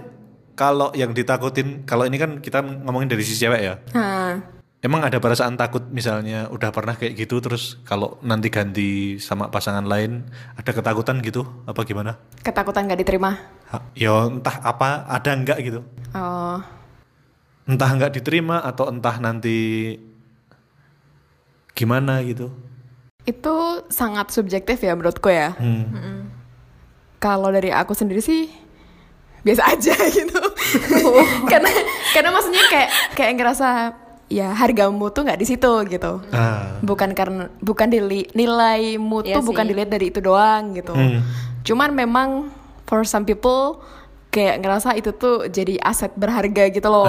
[0.60, 3.76] kalau yang ditakutin, kalau ini kan kita ngomongin dari sisi cewek ya.
[3.96, 4.56] Hah.
[4.84, 9.82] Emang ada perasaan takut misalnya udah pernah kayak gitu terus kalau nanti ganti sama pasangan
[9.82, 12.22] lain ada ketakutan gitu apa gimana?
[12.46, 13.34] Ketakutan nggak diterima.
[13.74, 15.82] Ha, ya entah apa ada enggak gitu.
[16.14, 16.62] Oh,
[17.66, 19.98] Entah enggak diterima atau entah nanti
[21.76, 22.50] gimana gitu.
[23.26, 25.58] itu sangat subjektif ya menurutku ya.
[25.58, 26.30] Hmm.
[27.18, 28.46] Kalau dari aku sendiri sih
[29.42, 30.40] biasa aja gitu.
[31.52, 31.70] karena
[32.14, 33.70] karena maksudnya kayak kayak ngerasa
[34.30, 36.22] ya hargamu tuh nggak di situ gitu.
[36.30, 36.78] Ah.
[36.86, 40.94] Bukan karena bukan dili, nilaimu Iya tuh bukan dilihat dari itu doang gitu.
[40.94, 41.26] Hmm.
[41.66, 42.54] Cuman memang
[42.86, 43.82] for some people
[44.36, 47.08] kayak ngerasa itu tuh jadi aset berharga gitu loh.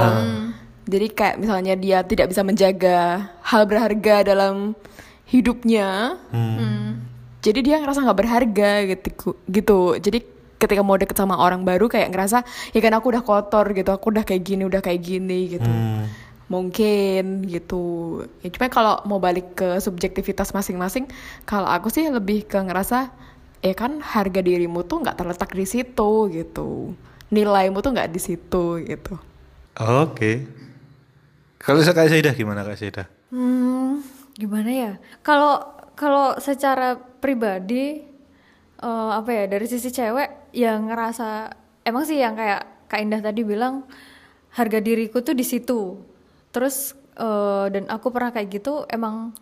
[0.86, 4.78] Jadi kayak misalnya dia tidak bisa menjaga hal berharga dalam
[5.26, 7.02] hidupnya, Hmm.
[7.42, 9.34] jadi dia ngerasa nggak berharga gitu.
[9.50, 9.78] Gitu.
[9.98, 10.18] Jadi
[10.62, 14.14] ketika mau deket sama orang baru kayak ngerasa ya kan aku udah kotor gitu, aku
[14.14, 15.66] udah kayak gini, udah kayak gini gitu.
[15.66, 16.06] Hmm.
[16.46, 18.22] Mungkin gitu.
[18.46, 21.10] Ya, cuma kalau mau balik ke subjektivitas masing-masing,
[21.42, 23.10] kalau aku sih lebih ke ngerasa
[23.58, 26.94] ya kan harga dirimu tuh nggak terletak di situ gitu.
[27.30, 29.14] Nilaimu tuh nggak di situ gitu.
[29.76, 30.46] Oke.
[31.58, 33.06] Kalau saya kayak Saidah gimana Kak Saidah?
[33.34, 33.98] Hmm,
[34.38, 34.92] gimana ya?
[35.26, 35.58] Kalau
[35.98, 38.06] kalau secara pribadi
[38.78, 41.50] eh, apa ya dari sisi cewek yang ngerasa
[41.82, 43.82] emang sih yang kayak Kak Indah tadi bilang
[44.54, 45.98] harga diriku tuh di situ.
[46.54, 49.34] Terus eh, dan aku pernah kayak gitu emang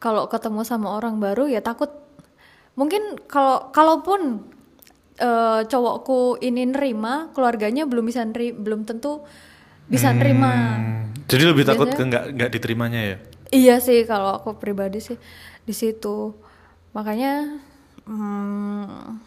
[0.00, 1.90] kalau ketemu sama orang baru ya takut
[2.78, 4.46] mungkin kalau kalaupun
[5.18, 9.22] eh, cowokku ini nerima keluarganya belum bisa neri, belum tentu
[9.88, 10.52] bisa nerima.
[10.52, 11.02] Hmm.
[11.28, 13.16] Jadi lebih takut ke Biasanya- nggak nggak diterimanya ya?
[13.48, 15.16] Iya sih kalau aku pribadi sih
[15.64, 16.36] di situ.
[16.92, 17.60] Makanya
[18.08, 19.20] hmm,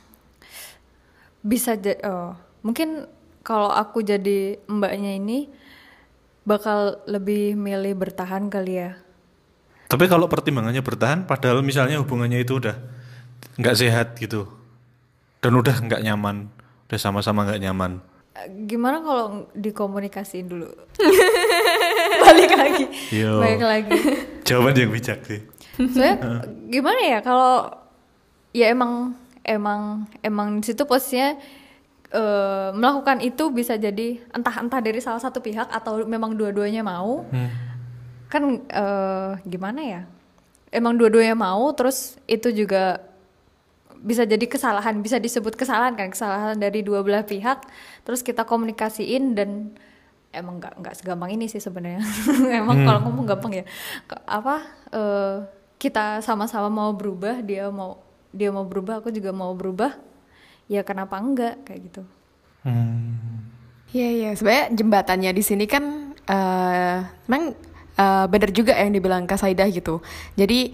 [1.41, 3.06] bisa jadi oh, mungkin
[3.41, 5.49] kalau aku jadi mbaknya ini
[6.45, 8.97] bakal lebih milih bertahan kali ya.
[9.89, 12.77] Tapi kalau pertimbangannya bertahan, padahal misalnya hubungannya itu udah
[13.60, 14.47] nggak sehat gitu,
[15.41, 16.47] dan udah nggak nyaman,
[16.88, 17.93] udah sama-sama nggak nyaman.
[18.65, 20.69] gimana kalau dikomunikasiin dulu?
[22.25, 22.86] Balik lagi.
[23.12, 23.43] Yo.
[23.43, 23.91] balik lagi.
[24.47, 25.41] Jawaban yang bijak sih.
[25.91, 27.67] soalnya gimana ya kalau
[28.56, 31.36] ya emang emang emang di situ posisinya
[32.13, 37.27] eh, melakukan itu bisa jadi entah entah dari salah satu pihak atau memang dua-duanya mau.
[38.32, 40.01] Kan eh, gimana ya
[40.71, 43.11] emang dua-duanya mau terus itu juga
[44.02, 47.62] bisa jadi kesalahan bisa disebut kesalahan kan kesalahan dari dua belah pihak
[48.02, 49.78] terus kita komunikasiin dan
[50.32, 52.02] emang nggak nggak segampang ini sih sebenarnya.
[52.64, 53.66] Emang kalau ngomong gampang ya.
[54.26, 55.36] Apa eh,
[55.78, 58.00] kita sama-sama mau berubah dia mau
[58.32, 59.96] dia mau berubah aku juga mau berubah.
[60.72, 62.04] Ya kenapa enggak kayak gitu.
[62.64, 63.44] Hmm.
[63.92, 67.52] Iya iya, sebenarnya jembatannya di sini kan eh memang
[68.00, 70.00] eh, bener juga yang dibilang Kak Saidah gitu.
[70.40, 70.72] Jadi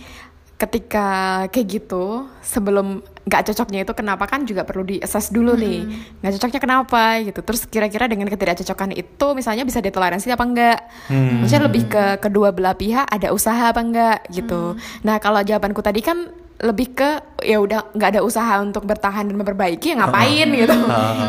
[0.58, 1.08] ketika
[1.54, 5.86] kayak gitu sebelum nggak cocoknya itu kenapa kan juga perlu di assess dulu nih.
[6.24, 7.40] Nggak cocoknya kenapa gitu.
[7.46, 10.80] Terus kira-kira dengan ketidakcocokan itu misalnya bisa ditoleransi apa enggak
[11.14, 14.74] maksudnya lebih ke kedua belah pihak ada usaha apa enggak gitu.
[15.06, 16.26] Nah kalau jawabanku tadi kan
[16.58, 17.10] lebih ke
[17.46, 20.74] ya udah nggak ada usaha untuk bertahan dan memperbaiki ya ngapain gitu.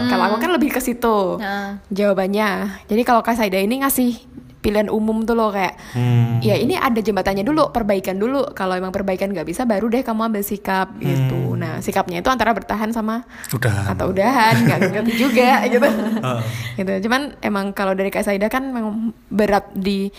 [0.08, 1.84] Kalau aku kan lebih ke situ Nah.
[1.92, 2.80] jawabannya.
[2.88, 4.24] Jadi kalau Kak Saida ini ngasih
[4.58, 6.38] pilihan umum tuh loh kayak Hmm.
[6.40, 10.28] ya ini ada jembatannya dulu perbaikan dulu kalau emang perbaikan nggak bisa baru deh kamu
[10.28, 13.88] ambil sikap gitu nah sikapnya itu antara bertahan sama Udah.
[13.88, 15.86] atau udahan nggak ngerti juga gitu
[16.18, 16.42] Ah.
[16.74, 20.10] gitu cuman emang kalau dari Kak Saida kan memang berat di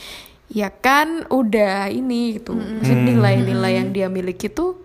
[0.47, 4.79] ya kan udah ini gitu Maksudnya nilai-nilai yang dia miliki tuh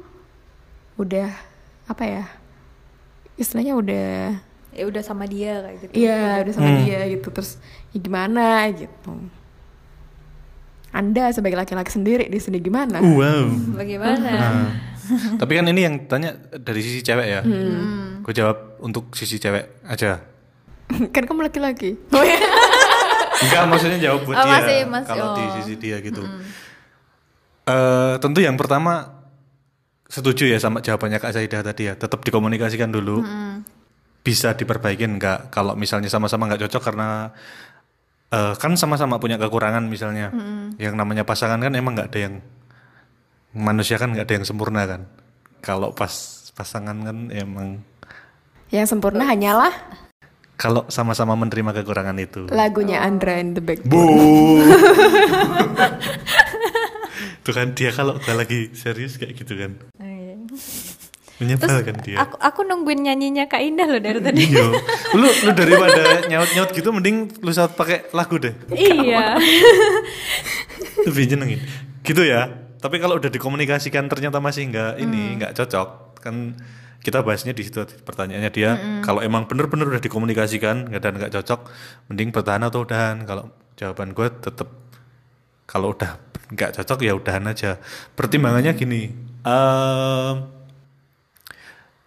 [0.97, 1.31] udah
[1.85, 2.25] apa ya
[3.35, 4.11] istilahnya udah
[4.71, 7.31] ya udah sama dia kayak gitu Iya, udah sama dia gitu.
[7.31, 9.11] Terus ya gimana gitu.
[10.95, 13.03] Anda sebagai laki-laki sendiri di sini gimana?
[13.03, 13.51] Wow.
[13.75, 14.67] bagaimana Nah,
[15.43, 17.41] tapi kan ini yang tanya dari sisi cewek ya.
[18.23, 20.23] Gue jawab untuk sisi cewek aja.
[21.15, 21.99] kan kamu laki-laki.
[23.45, 24.55] Enggak, maksudnya jawab buat Oh, dia.
[24.57, 25.53] masih, masih, kalau di oh.
[25.61, 26.23] sisi dia gitu.
[27.65, 29.25] Eh, tentu yang pertama
[30.07, 31.99] setuju ya sama jawabannya Kak Saidah tadi ya.
[31.99, 33.27] Tetap dikomunikasikan dulu.
[34.25, 35.53] Bisa diperbaikin enggak?
[35.53, 37.35] Kalau misalnya sama-sama nggak cocok karena
[38.35, 40.35] eh, kan sama-sama punya kekurangan misalnya.
[40.83, 42.35] Yang namanya pasangan kan emang nggak ada yang
[43.55, 45.07] manusia kan nggak ada yang sempurna kan.
[45.63, 46.13] Kalau pas
[46.55, 47.83] pasangan kan emang
[48.75, 49.71] Yang sempurna hanyalah
[50.55, 52.47] kalau sama-sama menerima kekurangan itu.
[52.51, 54.71] lagunya Andra and the Backbone.
[57.45, 59.77] Tuh kan dia kalau udah lagi serius kayak gitu kan.
[61.35, 62.23] Menyebalkan dia.
[62.23, 64.71] aku aku nungguin nyanyinya Kak Indah loh dari tadi Iya.
[65.19, 68.55] Lu lu daripada nyaut-nyaut gitu mending lu saat pakai lagu deh.
[68.71, 69.35] iya
[71.07, 71.61] Lebih nyenengin.
[72.05, 72.49] Gitu ya.
[72.79, 76.53] Tapi kalau udah dikomunikasikan ternyata masih nggak ini nggak cocok kan
[77.01, 78.71] kita bahasnya di situ pertanyaannya dia
[79.01, 81.69] kalau emang bener-bener udah dikomunikasikan nggak dan nggak cocok
[82.09, 84.69] mending bertahan atau udahan kalau jawaban gue tetap
[85.65, 86.17] kalau udah
[86.53, 87.77] nggak cocok ya udahan aja
[88.17, 89.13] pertimbangannya gini
[89.45, 90.37] em,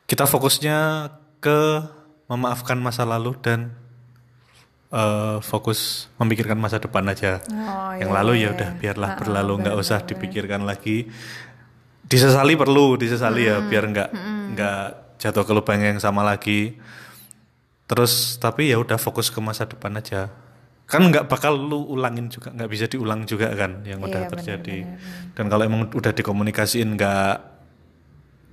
[0.08, 1.60] kita fokusnya ke
[2.28, 3.76] memaafkan masa lalu dan
[4.90, 7.44] eh, fokus memikirkan masa depan aja.
[7.52, 8.80] Oh, yang iya, lalu ya udah iya.
[8.80, 11.12] biarlah Ah, berlalu nggak usah dipikirkan lagi.
[12.08, 14.10] Disesali perlu disesali ya biar nggak
[14.56, 14.82] nggak
[15.20, 16.80] jatuh ke lubang yang sama lagi.
[17.88, 20.32] Terus tapi ya udah fokus ke masa depan aja.
[20.88, 24.78] Kan nggak bakal lu ulangin juga nggak bisa diulang juga kan yang udah Iya, terjadi.
[25.36, 27.57] dan kalau emang udah dikomunikasiin nggak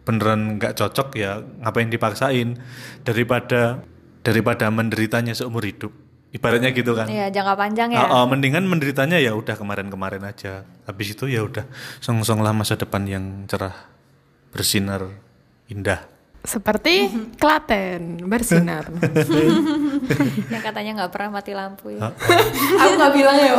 [0.05, 2.61] beneran nggak cocok ya ngapain dipaksain
[3.01, 3.81] daripada
[4.21, 5.93] daripada menderitanya seumur hidup
[6.31, 10.67] ibaratnya gitu kan iya jangka panjang ya Ah, ah, mendingan menderitanya ya udah kemarin-kemarin aja.
[10.83, 11.63] Habis itu ya udah
[11.99, 13.87] song-songlah masa depan yang cerah,
[14.51, 15.15] bersinar,
[15.67, 16.03] indah.
[16.43, 17.07] Seperti
[17.41, 18.91] Klaten bersinar.
[20.53, 22.11] yang katanya nggak pernah mati lampu ya
[22.83, 23.53] Aku nggak bilang ya.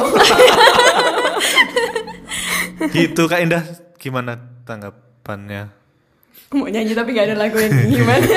[2.92, 3.64] gitu Kak Indah,
[3.98, 4.36] gimana
[4.68, 5.85] tanggapannya?
[6.56, 8.26] Mau nyanyi tapi nggak ada lagu yang gimana.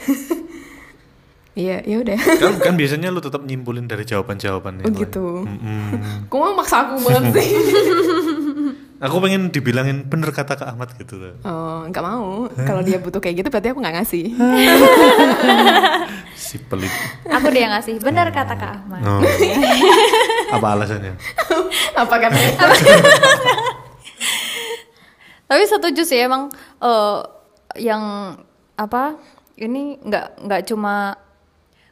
[1.60, 2.16] Iya, ya udah.
[2.16, 5.44] Kan, kan biasanya lu tetap nyimpulin dari jawaban-jawaban Oh gitu.
[6.30, 7.48] Kok mau maksa aku banget sih?
[9.00, 11.16] Aku pengen dibilangin bener kata Kak Ahmad gitu.
[11.40, 12.52] Oh, nggak mau.
[12.52, 14.24] Kalau dia butuh kayak gitu berarti aku nggak ngasih.
[16.36, 16.92] Si pelit.
[17.24, 19.24] aku dia yang ngasih benar kata Kak Ahmad No.
[20.52, 21.16] Apa alasannya?
[21.96, 22.52] Apa katanya?
[25.50, 26.46] Tapi setuju sih emang
[26.78, 27.18] eh,
[27.82, 28.38] yang
[28.78, 29.18] apa
[29.58, 31.18] ini nggak nggak cuma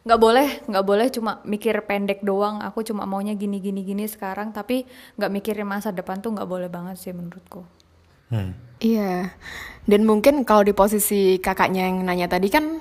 [0.07, 2.62] nggak boleh nggak boleh cuma mikir pendek doang.
[2.64, 4.55] Aku cuma maunya gini gini gini sekarang.
[4.55, 4.87] Tapi
[5.21, 7.66] nggak mikirin masa depan tuh nggak boleh banget sih menurutku.
[8.33, 8.55] Hmm.
[8.79, 9.35] Iya.
[9.85, 12.79] Dan mungkin kalau di posisi kakaknya yang nanya tadi kan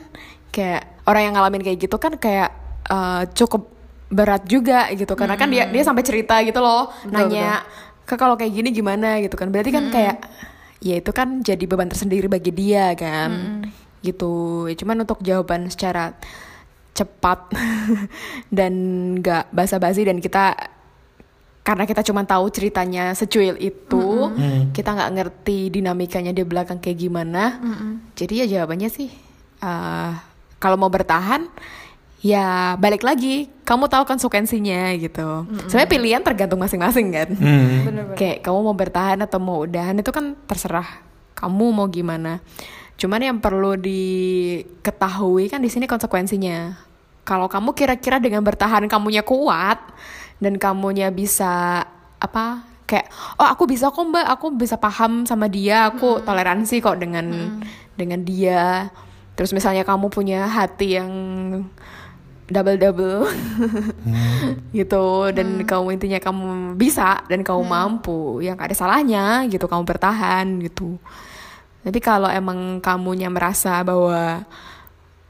[0.53, 2.53] kayak orang yang ngalamin kayak gitu kan kayak
[2.87, 3.67] eh, cukup
[4.07, 5.11] berat juga gitu.
[5.19, 7.65] Karena kan dia dia sampai cerita gitu loh nanya
[8.07, 9.19] ke kalau kayak gini gimana?
[9.19, 9.51] gitu kan.
[9.51, 10.15] Berarti kan kayak
[10.81, 13.63] ya itu kan jadi beban tersendiri bagi dia kan
[14.05, 14.65] gitu.
[14.69, 16.13] Ya, cuman untuk jawaban secara
[16.97, 17.53] cepat
[18.57, 18.73] dan
[19.21, 20.57] nggak basa-basi dan kita
[21.61, 24.31] karena kita cuma tahu ceritanya secuil itu
[24.71, 27.59] kita nggak ngerti dinamikanya di belakang kayak gimana.
[28.15, 29.11] Jadi ya jawabannya sih
[29.61, 30.11] eh,
[30.57, 31.45] kalau mau bertahan
[32.21, 33.51] ya balik lagi.
[33.67, 35.43] Kamu tahu konsekuensinya gitu.
[35.67, 37.30] Sebenarnya pilihan tergantung masing-masing kan?
[37.36, 38.15] Hmm.
[38.15, 41.03] kayak kamu mau bertahan atau mau udahan itu kan terserah
[41.38, 42.41] kamu mau gimana.
[42.97, 46.73] Cuman yang perlu diketahui kan di sini konsekuensinya.
[47.21, 49.77] Kalau kamu kira-kira dengan bertahan kamunya kuat
[50.41, 51.84] dan kamunya bisa
[52.17, 54.25] apa kayak oh aku bisa kok mbak.
[54.34, 55.93] Aku bisa paham sama dia.
[55.93, 57.62] Aku toleransi kok dengan
[57.93, 58.89] dengan dia.
[59.38, 61.12] Terus misalnya kamu punya hati yang
[62.47, 63.19] double double.
[64.77, 65.05] Gitu.
[65.36, 68.39] Dan kamu intinya kamu bisa dan kamu mampu.
[68.39, 70.95] Yang ada salahnya gitu kamu bertahan gitu.
[71.83, 74.43] Tapi kalau emang kamunya merasa bahwa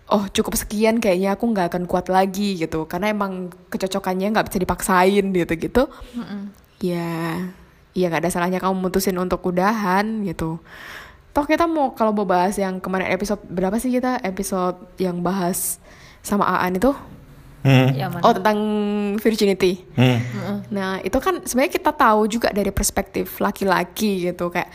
[0.07, 2.85] oh cukup sekian kayaknya aku nggak akan kuat lagi gitu.
[2.85, 5.83] Karena emang kecocokannya nggak bisa dipaksain gitu gitu.
[6.81, 7.41] Ya
[7.97, 10.61] ya nggak ada salahnya kamu mutusin untuk udahan gitu.
[11.33, 14.17] Toh kita mau kalau mau bahas yang kemarin episode berapa sih kita?
[14.25, 15.77] Episode yang bahas
[16.27, 16.91] sama Aan itu?
[17.63, 17.89] Hmm.
[17.95, 18.59] Ya, oh tentang
[19.19, 19.81] virginity.
[19.95, 20.19] Hmm.
[20.71, 24.69] Nah, itu kan sebenarnya kita tahu juga dari perspektif laki-laki gitu kayak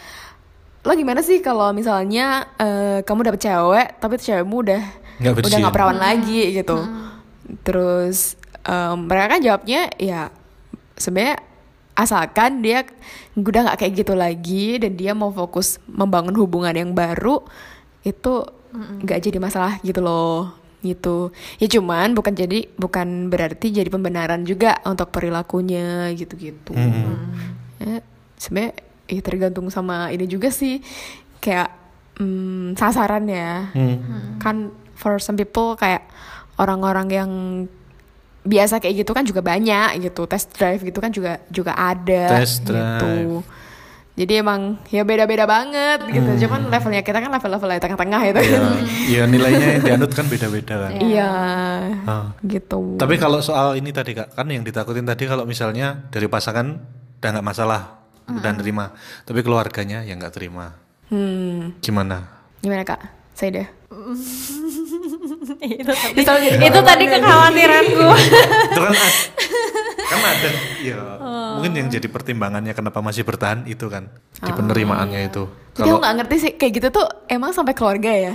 [0.83, 4.83] lo gimana sih kalau misalnya eh, kamu dapet cewek tapi cewekmu udah
[5.23, 6.79] Nggak udah nggak perawan lagi gitu.
[7.63, 8.35] Terus
[8.67, 10.35] em, mereka kan jawabnya ya
[10.99, 11.39] sebenarnya
[11.95, 12.83] asalkan dia
[13.37, 17.45] udah nggak kayak gitu lagi dan dia mau fokus membangun hubungan yang baru
[18.03, 18.43] itu
[19.05, 21.31] nggak jadi masalah gitu loh gitu.
[21.57, 26.75] Ya cuman bukan jadi bukan berarti jadi pembenaran juga untuk perilakunya gitu-gitu.
[27.79, 28.03] Ya,
[28.37, 28.73] sebenarnya
[29.07, 30.83] ya tergantung sama ini juga sih
[31.39, 31.71] kayak
[32.19, 34.39] hmm, sasaran ya Hmm.
[34.39, 34.57] kan
[34.95, 36.07] for some people kayak
[36.55, 37.31] orang-orang yang
[38.43, 40.27] biasa kayak gitu kan juga banyak gitu.
[40.27, 42.75] Test drive gitu kan juga juga ada Test gitu.
[42.75, 43.62] drive.
[44.13, 46.45] Jadi emang ya beda-beda banget gitu.
[46.45, 48.41] Cuman levelnya kita kan level-level di tengah-tengah itu.
[48.45, 48.61] Ya,
[49.09, 50.91] ya nilainya yang dianut kan beda-beda kan.
[51.01, 51.33] iya.
[52.05, 52.37] Ah.
[52.45, 53.01] gitu.
[53.01, 56.77] Tapi kalau soal ini tadi kak, kan yang ditakutin tadi kalau misalnya dari pasangan
[57.23, 58.93] udah nggak masalah, udah nerima,
[59.25, 60.77] tapi keluarganya yang nggak terima,
[61.09, 61.81] hmm.
[61.81, 62.43] Gimana?
[62.63, 63.01] gimana kak?
[63.35, 63.69] Saya deh
[65.83, 68.09] itu tadi, itu tadi kekhawatiranku.
[68.73, 68.95] itu kan
[70.03, 70.49] kan ada,
[70.83, 71.01] ya
[71.59, 75.47] mungkin yang jadi pertimbangannya kenapa masih bertahan itu kan di penerimaannya itu.
[75.79, 78.35] Jadi aku nggak ngerti sih kayak gitu tuh emang sampai keluarga ya.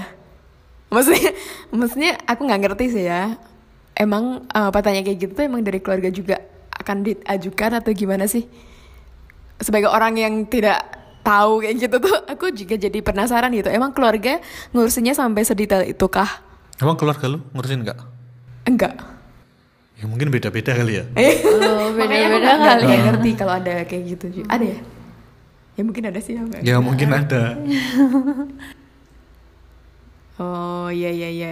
[0.87, 1.35] Maksudnya,
[1.75, 3.35] maksudnya aku nggak ngerti sih ya.
[3.97, 6.39] Emang eh, pertanyaan kayak gitu tuh emang dari keluarga juga
[6.71, 8.47] akan diajukan atau gimana sih?
[9.57, 10.79] Sebagai orang yang tidak
[11.25, 13.67] tahu kayak gitu tuh, aku juga jadi penasaran gitu.
[13.67, 14.39] Emang keluarga
[14.71, 16.46] ngurusinnya sampai sedetail itu kah?
[16.77, 17.99] Emang keluarga lu ngurusin nggak?
[18.65, 18.93] Enggak.
[19.97, 21.05] Ya mungkin beda-beda kali ya.
[21.13, 22.83] Eh, Oh, beda-beda kali.
[22.85, 24.25] nggak ngerti kalau ada kayak gitu.
[24.31, 24.47] juga.
[24.53, 24.79] Ada ya?
[25.73, 26.41] Ya mungkin ada sih ya.
[26.41, 26.61] nggak?
[26.61, 27.43] Ya mungkin ada.
[30.37, 31.51] Oh iya iya iya.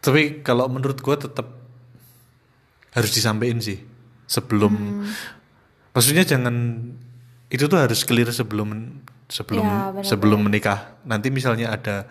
[0.00, 1.56] Tapi kalau menurut gua tetap
[2.92, 3.80] harus disampaikan sih
[4.28, 5.04] sebelum.
[5.96, 6.52] Maksudnya jangan
[7.48, 11.00] itu tuh harus clear sebelum sebelum Ya, sebelum menikah.
[11.08, 12.04] Nanti misalnya ada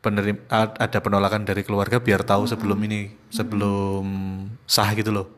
[0.00, 4.04] penerim ada penolakan dari keluarga biar tahu sebelum ini sebelum
[4.64, 5.28] sah gitu loh.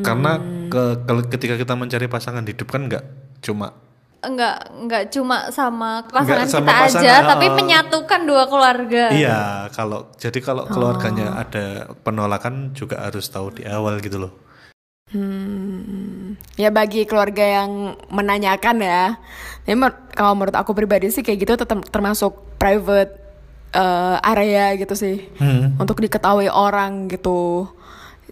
[0.00, 3.04] Karena ke, kalau ketika kita mencari pasangan hidup kan nggak
[3.44, 3.74] cuma
[4.20, 7.56] Enggak, enggak cuma sama pasangan sama kita aja, pasangan, tapi oh.
[7.56, 9.04] menyatukan dua keluarga.
[9.16, 10.72] Iya, kalau jadi kalau Oh.
[10.76, 14.32] keluarganya ada penolakan juga harus tahu di awal gitu loh.
[15.08, 19.16] Hmm, ya bagi keluarga yang menanyakan ya.
[19.64, 23.16] Tapi mer- kalau menurut aku pribadi sih kayak gitu tetap termasuk private
[23.72, 25.24] eh, area gitu sih.
[25.40, 25.80] Hmm.
[25.80, 27.72] Untuk diketahui orang gitu.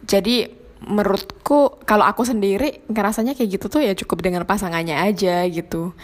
[0.05, 5.96] Jadi menurutku kalau aku sendiri ngerasanya kayak gitu tuh ya cukup dengan pasangannya aja gitu.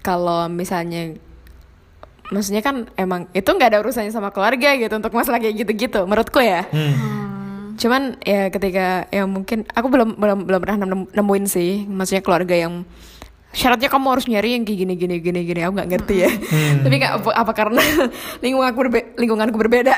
[0.00, 1.14] Kalau misalnya
[2.30, 6.38] maksudnya kan emang itu nggak ada urusannya sama keluarga gitu untuk masalah kayak gitu-gitu menurutku
[6.42, 6.66] ya.
[7.80, 12.54] Cuman ya ketika ya mungkin aku belum belum belum pernah nem- nemuin sih, maksudnya keluarga
[12.54, 12.84] yang
[13.50, 16.30] syaratnya kamu harus nyari yang kayak gini gini gini gini aku nggak ngerti ya.
[16.80, 17.82] Tapi kayak apa, apa karena
[18.42, 19.94] lingkunganku berbe- lingkunganku berbeda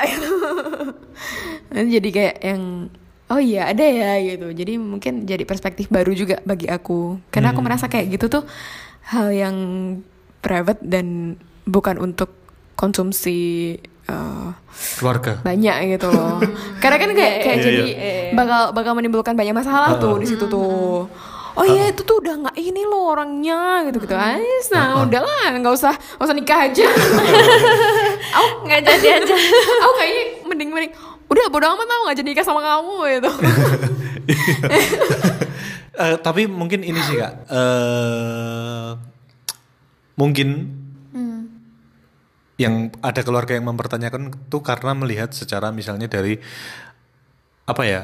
[1.93, 2.61] jadi kayak yang
[3.29, 4.49] oh iya ada ya gitu.
[4.51, 7.21] Jadi mungkin jadi perspektif baru juga bagi aku.
[7.29, 8.43] Karena aku merasa kayak gitu tuh
[9.09, 9.55] hal yang
[10.39, 12.33] private dan bukan untuk
[12.75, 14.49] konsumsi eh,
[14.97, 16.41] keluarga banyak gitu loh.
[16.83, 18.13] Karena kan kayak kayak Iya, jadi iya.
[18.33, 21.05] bakal bakal menimbulkan banyak masalah tuh di situ tuh.
[21.53, 24.15] Oh iya itu tuh udah nggak ini loh orangnya gitu gitu.
[24.17, 26.87] Ais, nah udahlah nggak usah nggak usah nikah aja.
[28.37, 29.35] aku nggak jadi aja
[29.85, 30.93] aku kayaknya mending mending
[31.29, 33.31] udah bodo amat tau nggak jadi nikah sama kamu gitu.
[35.93, 38.97] Eh, tapi mungkin ini sih kak eh
[40.17, 40.73] mungkin
[42.57, 46.37] yang ada keluarga yang mempertanyakan itu karena melihat secara misalnya dari
[47.65, 48.01] apa ya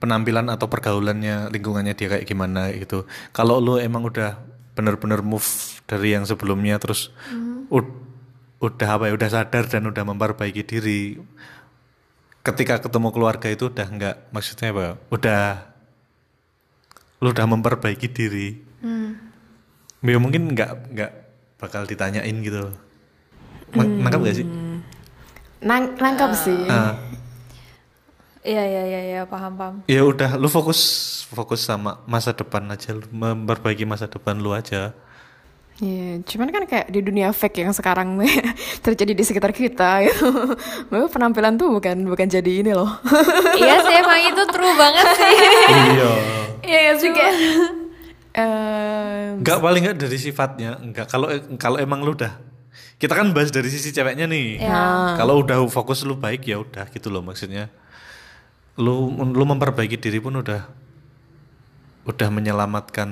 [0.00, 3.04] penampilan atau pergaulannya lingkungannya dia kayak gimana gitu.
[3.30, 4.40] Kalau lu emang udah
[4.72, 5.44] bener-bener move
[5.84, 7.12] dari yang sebelumnya terus
[7.68, 8.00] ud-
[8.60, 11.20] udah apa ya udah sadar dan udah memperbaiki diri
[12.40, 15.42] ketika ketemu keluarga itu udah nggak maksudnya apa udah
[17.20, 18.48] lu udah memperbaiki diri.
[20.00, 21.12] Ya mungkin nggak nggak
[21.60, 22.72] bakal ditanyain gitu.
[23.76, 24.46] Loh nangkap gak sih?
[25.60, 26.64] Nang nangkap sih.
[26.64, 26.96] Ah,
[28.40, 29.74] iya iya iya iya paham paham.
[29.84, 30.80] Ya udah lu fokus
[31.28, 34.96] fokus sama masa depan aja lu memperbaiki masa depan lu aja.
[35.80, 38.20] Iya, cuman kan kayak di dunia fake yang sekarang
[38.84, 40.28] terjadi di sekitar kita gitu.
[40.92, 43.00] Bahwa penampilan tuh bukan bukan jadi ini loh.
[43.60, 45.34] iya sih emang itu true banget sih.
[45.96, 46.12] Iya.
[46.60, 47.34] Iya sih kayak
[48.36, 51.06] eh, nggak paling nggak dari sifatnya nggak.
[51.08, 52.36] Kalau kalau emang lu udah
[53.00, 54.60] kita kan bahas dari sisi ceweknya nih.
[54.60, 55.16] Ya.
[55.16, 57.72] kalau udah fokus lu baik ya udah gitu loh maksudnya
[58.80, 60.64] lu lu memperbaiki diri pun udah
[62.08, 63.08] udah menyelamatkan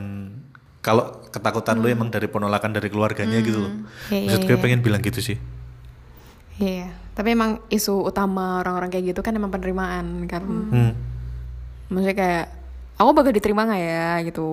[0.81, 3.73] kalau ketakutan lu emang dari penolakan dari keluarganya gitu loh
[4.09, 4.63] Iya, maksud gue iya.
[4.65, 5.37] pengen bilang gitu sih
[6.59, 10.43] Iya, tapi emang isu utama orang-orang kayak gitu kan emang penerimaan kan.
[10.43, 10.93] hmm.
[11.87, 12.47] Maksudnya kayak
[12.99, 14.47] aku bakal diterima nggak ya gitu.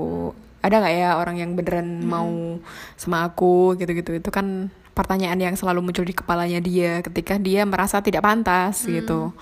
[0.61, 2.61] Ada nggak ya orang yang beneran mau
[2.93, 4.21] sama aku gitu-gitu.
[4.21, 9.33] Itu kan pertanyaan yang selalu muncul di kepalanya dia ketika dia merasa tidak pantas gitu.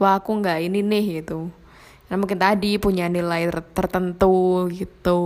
[0.00, 1.48] Wah aku nggak ini nih gitu.
[2.08, 5.20] Nah mungkin tadi punya nilai ter- tertentu gitu.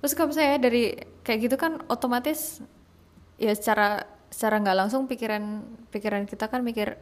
[0.00, 0.92] terus kalau misalnya dari
[1.24, 2.60] kayak gitu kan otomatis
[3.40, 5.64] ya secara secara nggak langsung pikiran
[5.94, 7.00] pikiran kita kan mikir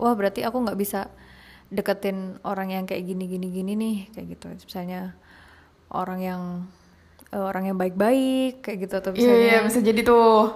[0.00, 1.08] wah berarti aku nggak bisa
[1.70, 5.14] deketin orang yang kayak gini gini gini nih kayak gitu misalnya
[5.92, 6.42] orang yang
[7.34, 10.50] eh, orang yang baik-baik kayak gitu atau misalnya Iya bisa jadi tuh.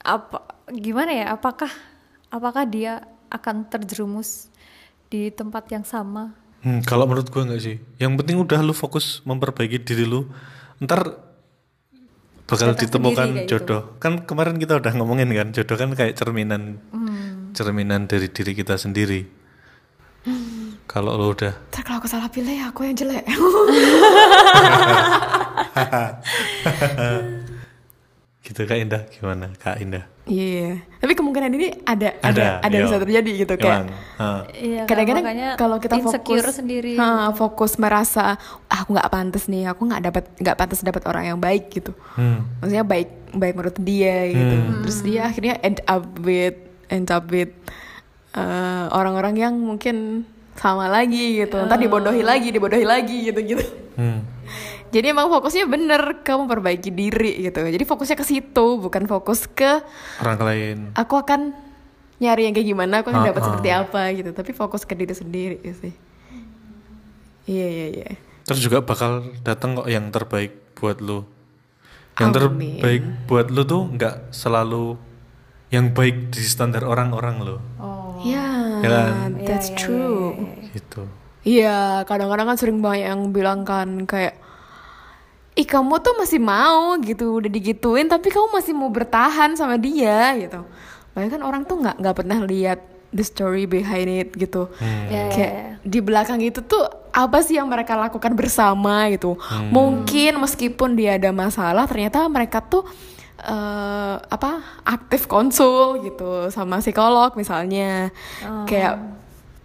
[0.00, 0.38] apa
[0.72, 1.68] gimana ya apakah
[2.32, 4.50] apakah dia akan terjerumus
[5.06, 6.34] di tempat yang sama.
[6.60, 7.76] Hmm, kalau menurut gue nggak sih.
[7.96, 10.28] Yang penting udah lu fokus memperbaiki diri lu
[10.78, 11.16] ntar
[12.44, 13.48] bakal Datang ditemukan gitu.
[13.56, 13.82] jodoh.
[13.96, 17.54] Kan kemarin kita udah ngomongin kan jodoh kan kayak cerminan Hmm.
[17.54, 19.24] cerminan dari diri kita sendiri.
[20.84, 21.54] Kalau lu udah.
[21.70, 23.22] Ntar kalau aku salah pilih aku yang jelek.
[28.44, 29.02] gitu kak Indah.
[29.08, 32.84] Gimana kak Indah Iya, tapi kemungkinan ini ada Ada, ada ada iya.
[32.86, 33.90] bisa terjadi gitu kayak.
[34.54, 35.24] Iya, kan, Kadang-kadang
[35.58, 36.94] kalau kita fokus sendiri.
[36.94, 38.38] ha, fokus merasa
[38.70, 41.90] ah, aku nggak pantas nih, aku nggak dapat nggak pantas dapat orang yang baik gitu.
[42.14, 42.46] Hmm.
[42.62, 44.54] Maksudnya baik baik menurut dia gitu.
[44.54, 44.80] Hmm.
[44.86, 46.56] Terus dia akhirnya end up with
[46.86, 47.50] end up with
[48.38, 50.22] eh, orang-orang yang mungkin
[50.54, 51.58] sama lagi gitu.
[51.58, 53.66] Ntar dibodohi lagi, dibodohi lagi gitu-gitu.
[53.98, 54.22] Hmm.
[54.90, 57.62] Jadi emang fokusnya bener ke memperbaiki diri gitu.
[57.62, 59.78] Jadi fokusnya ke situ, bukan fokus ke
[60.18, 61.54] orang lain aku akan
[62.18, 63.46] nyari yang kayak gimana, aku akan Ah, dapat ah.
[63.48, 64.30] seperti apa gitu.
[64.30, 65.94] Tapi fokus ke diri sendiri sih.
[67.44, 68.08] Iya iya iya.
[68.40, 71.22] terus juga bakal datang kok yang terbaik buat lu
[72.16, 72.36] yang Amin.
[72.82, 74.98] terbaik buat lu tuh nggak selalu
[75.68, 79.38] yang baik di standar orang-orang lo oh Ya, Ya kan?
[79.40, 80.26] that's Iya, iya, true.
[80.26, 80.70] iya, iya, iya.
[80.72, 81.02] gitu
[81.40, 84.34] Iya, kadang-kadang kan sering banyak yang bilang kan kayak
[85.60, 90.32] Ih kamu tuh masih mau gitu udah digituin tapi kamu masih mau bertahan sama dia
[90.40, 90.64] gitu.
[91.12, 92.80] Banyak kan orang tuh nggak nggak pernah lihat
[93.12, 94.72] the story behind it gitu.
[94.80, 95.04] Hmm.
[95.12, 95.66] Ya, ya, Kayak ya.
[95.84, 96.80] di belakang itu tuh
[97.12, 99.36] apa sih yang mereka lakukan bersama gitu.
[99.68, 102.88] Mungkin meskipun dia ada masalah ternyata mereka tuh
[103.40, 108.08] eh apa aktif konsul gitu sama psikolog misalnya.
[108.64, 108.96] Kayak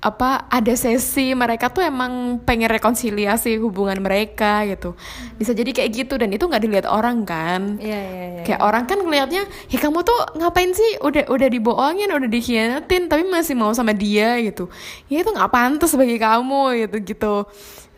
[0.05, 4.93] apa ada sesi mereka tuh emang pengen rekonsiliasi hubungan mereka gitu.
[5.41, 7.81] Bisa jadi kayak gitu dan itu nggak dilihat orang kan.
[7.81, 8.43] Iya, iya, iya.
[8.45, 11.01] kayak orang kan ngelihatnya ya kamu tuh ngapain sih?
[11.01, 14.69] Udah udah dibohongin udah dikhianatin tapi masih mau sama dia gitu.
[15.09, 17.35] Ya itu nggak pantas bagi kamu gitu gitu.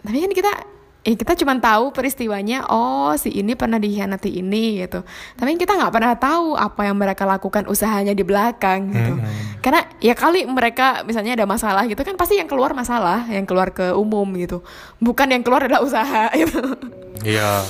[0.08, 0.52] Tapi kan kita
[1.08, 5.88] eh kita cuma tahu peristiwanya oh si ini pernah dikhianati ini gitu tapi kita nggak
[5.90, 9.14] pernah tahu apa yang mereka lakukan usahanya di belakang gitu
[9.64, 13.72] karena ya kali mereka misalnya ada masalah gitu kan pasti yang keluar masalah yang keluar
[13.72, 14.60] ke umum gitu
[15.00, 16.76] bukan yang keluar adalah usaha gitu
[17.24, 17.64] iya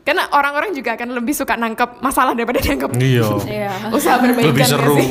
[0.00, 3.28] Karena orang-orang juga akan lebih suka nangkep masalah daripada nangkep Iya.
[3.44, 3.72] Iya.
[3.92, 4.96] usaha perbaikan Lebih seru.
[4.96, 5.10] sih?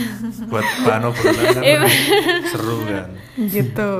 [0.48, 1.76] Buat obrolan kan Iya.
[1.84, 3.08] lebih seru kan.
[3.36, 3.90] gitu.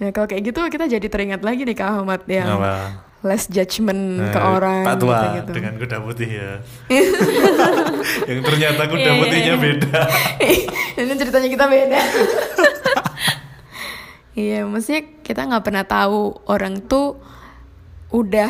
[0.00, 3.04] Ya kalau kayak gitu kita jadi teringat lagi nih Kak Ahmad yang Apa?
[3.20, 5.52] less judgment ke Nah, orang Pak Tua gitu.
[5.52, 6.50] dengan kuda putih ya.
[8.32, 9.60] yang ternyata kuda iya, putihnya iya.
[9.60, 10.00] beda.
[11.04, 12.00] Ini ceritanya kita beda.
[14.30, 17.18] Iya, maksudnya kita nggak pernah tahu orang tuh
[18.14, 18.48] udah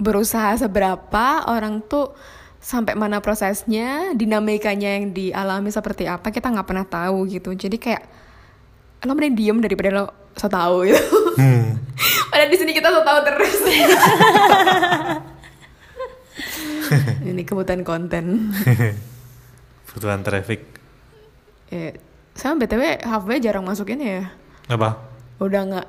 [0.00, 2.16] berusaha seberapa, orang tuh
[2.56, 7.52] sampai mana prosesnya, dinamikanya yang dialami seperti apa, kita nggak pernah tahu gitu.
[7.52, 8.08] Jadi kayak
[9.00, 10.04] lo mending diem daripada lo
[10.36, 11.00] so tahu gitu.
[11.36, 11.80] Hmm.
[12.30, 13.56] Padahal di sini kita so tahu terus.
[17.22, 18.50] Ini kebutuhan konten.
[19.86, 20.66] Kebutuhan traffic.
[21.70, 21.94] Ya,
[22.34, 24.20] sama btw halfway jarang masukin ya.
[24.66, 24.98] Apa?
[25.38, 25.86] Udah nggak,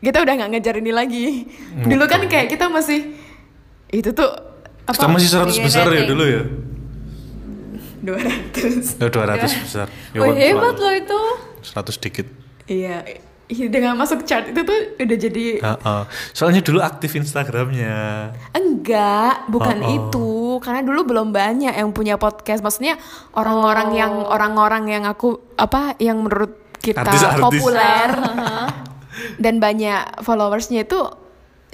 [0.00, 1.26] kita udah nggak ngejar ini lagi.
[1.74, 3.18] Dulu kan kayak kita masih
[3.90, 4.30] itu tuh
[4.86, 4.94] apa?
[4.94, 6.08] Kita masih 100 Iya, besar ya rating.
[6.08, 6.42] dulu ya.
[7.98, 9.86] 200 Ya 200 besar.
[10.14, 11.20] Ya, kan, hebat loh itu.
[11.60, 12.26] 100 dikit.
[12.64, 13.00] Iya,
[13.46, 16.02] iya, dengan masuk chart itu tuh udah jadi Heeh.
[16.30, 18.28] Soalnya dulu aktif Instagramnya.
[18.52, 19.94] enggak, bukan Oh, oh.
[19.96, 20.28] itu.
[20.60, 22.60] Karena dulu belum banyak yang punya podcast.
[22.60, 23.00] Maksudnya
[23.32, 27.42] orang-orang yang orang-orang yang aku apa yang menurut kita Artis-artis.
[27.42, 28.08] populer
[29.42, 31.00] dan banyak followersnya itu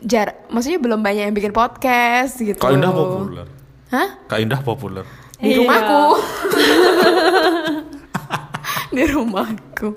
[0.01, 2.57] jar maksudnya belum banyak yang bikin podcast gitu.
[2.57, 3.47] Kak Indah populer.
[3.91, 4.09] Hah?
[4.26, 5.05] Kak Indah populer.
[5.37, 5.59] Di Iya.
[5.61, 6.03] rumahku.
[8.95, 9.90] Di rumahku.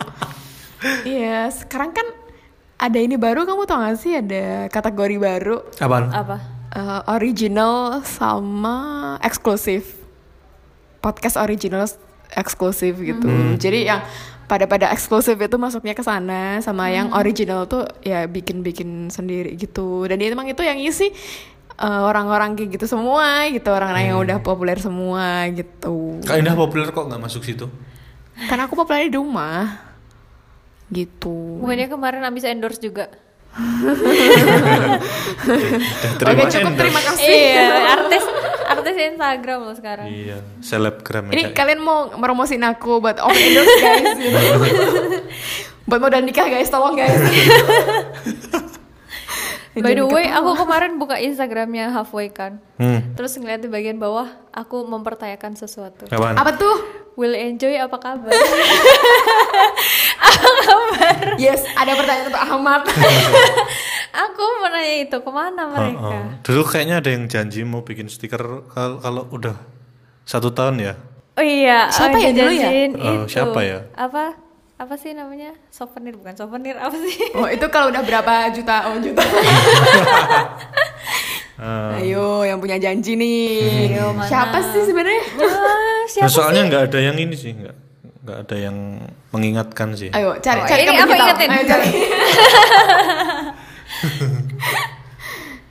[1.05, 2.07] Iya, sekarang kan
[2.77, 6.13] ada ini baru kamu tau gak sih ada kategori baru Apaan?
[6.13, 6.37] Apa?
[6.77, 9.97] eh, original sama eksklusif.
[11.01, 11.89] Podcast original
[12.33, 13.29] eksklusif gitu.
[13.57, 14.01] Jadi yang
[14.45, 20.05] pada pada eksklusif itu masuknya ke sana sama yang original tuh ya bikin-bikin sendiri gitu.
[20.05, 21.09] Dan dia emang itu yang isi
[21.77, 26.21] eh, orang-orang kayak gitu semua gitu, orang-orang yang udah populer semua gitu.
[26.21, 27.65] Kak Indah populer kok nggak masuk situ?
[28.45, 29.81] Karena aku populer di rumah.
[30.93, 31.57] Gitu.
[31.59, 33.09] Bukannya kemarin abis endorse juga.
[36.21, 37.25] Oke, cukup terima kasih.
[37.25, 37.67] Iya,
[37.97, 38.23] artis
[38.67, 40.05] artis Instagram loh sekarang.
[40.05, 41.55] Iya, selebgram Ini ya.
[41.57, 44.13] kalian mau meromosin aku buat open endorse guys
[45.87, 47.15] buat modal nikah guys, tolong guys.
[49.81, 50.41] By the way, ketawa.
[50.41, 52.59] aku kemarin buka Instagramnya Halfway kan.
[52.81, 53.13] Hmm.
[53.13, 56.09] Terus ngeliat di bagian bawah, aku mempertanyakan sesuatu.
[56.09, 56.35] Apaan?
[56.37, 56.75] Apa tuh?
[57.17, 58.29] Will enjoy apa kabar?
[61.37, 62.81] Yes, ada pertanyaan untuk Ahmad.
[64.25, 66.01] aku mau nanya itu ke mana mereka?
[66.01, 66.25] Oh, oh.
[66.41, 69.53] Dulu kayaknya ada yang janji mau bikin stiker kal- kalau udah
[70.25, 70.93] satu tahun ya.
[71.37, 72.69] Oh iya, Siapa oh, ya dulu ya?
[72.73, 73.29] Oh, itu.
[73.29, 73.79] siapa ya?
[73.93, 74.46] Apa?
[74.77, 75.57] Apa sih namanya?
[75.67, 77.17] Souvenir bukan souvenir apa sih?
[77.33, 78.87] oh, itu kalau udah berapa juta?
[78.87, 79.25] Oh, juta.
[81.57, 81.97] Ah.
[81.97, 83.89] Ayo, yang punya janji nih.
[83.89, 84.29] Ayo, mana?
[84.29, 85.23] Siapa sih sebenarnya?
[85.41, 87.75] Ah, Nah, soalnya nggak ada yang ini sih, nggak
[88.21, 88.77] nggak ada yang
[89.27, 90.13] mengingatkan sih.
[90.13, 91.15] Ayo, cari Oh, cari ini kita.
[91.17, 91.49] ingetin.
[91.49, 91.89] Ayo cari.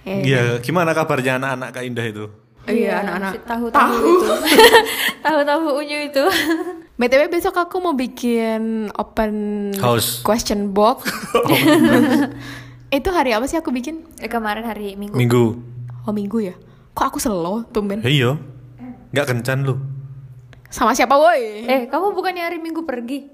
[0.06, 2.24] Iya, gimana kabarnya anak-anak Kak Indah itu?
[2.66, 3.32] Iya, anak-anak.
[3.32, 4.26] si Tahu-tahu itu.
[5.26, 6.24] Tahu-tahu unyu itu.
[6.96, 9.34] BTW besok aku mau bikin open
[9.76, 10.24] House.
[10.24, 11.04] question box.
[12.88, 14.00] itu hari apa sih aku bikin?
[14.16, 15.12] eh, kemarin hari Minggu.
[15.12, 15.44] Minggu.
[16.02, 16.54] Oh minggu ya?
[16.92, 18.00] Kok aku slow tumben?
[18.00, 18.30] Ya iya.
[19.12, 19.76] Nggak kencan lu.
[20.66, 21.68] Sama siapa woi?
[21.68, 23.28] Eh, kamu bukannya hari Minggu pergi?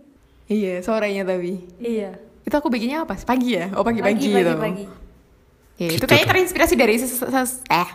[0.47, 1.63] Iya sorenya tapi.
[1.79, 2.19] Iya.
[2.43, 3.15] Itu aku bikinnya apa?
[3.17, 3.71] Pagi ya?
[3.73, 4.53] Oh pagi-pagi pagi, gitu.
[4.59, 4.85] pagi.
[5.79, 6.33] Ya, itu Gitu kayaknya tuh.
[6.35, 7.89] terinspirasi dari ses- ses- eh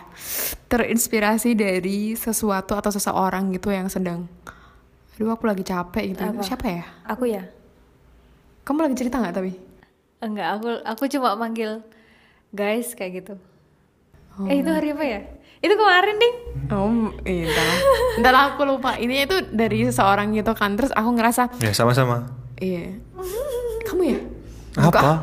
[0.66, 4.24] terinspirasi dari sesuatu atau seseorang gitu yang sedang
[5.18, 6.40] aduh aku lagi capek gitu Apa?
[6.40, 7.42] siapa ya Aku ya?
[8.62, 9.52] kamu lagi cerita nggak tapi
[10.18, 11.78] Enggak, aku aku cuma manggil
[12.48, 13.34] guys kayak gitu.
[14.44, 15.20] Eh, itu hari apa ya?
[15.58, 16.34] Itu kemarin, Ding.
[16.68, 16.90] oh
[17.22, 17.66] iya entah
[18.16, 22.30] entah lah, aku lupa ini itu dari seseorang gitu kan terus aku ngerasa Ya sama-sama.
[22.56, 22.98] iya
[23.84, 24.18] kamu ya
[24.76, 25.22] Apa?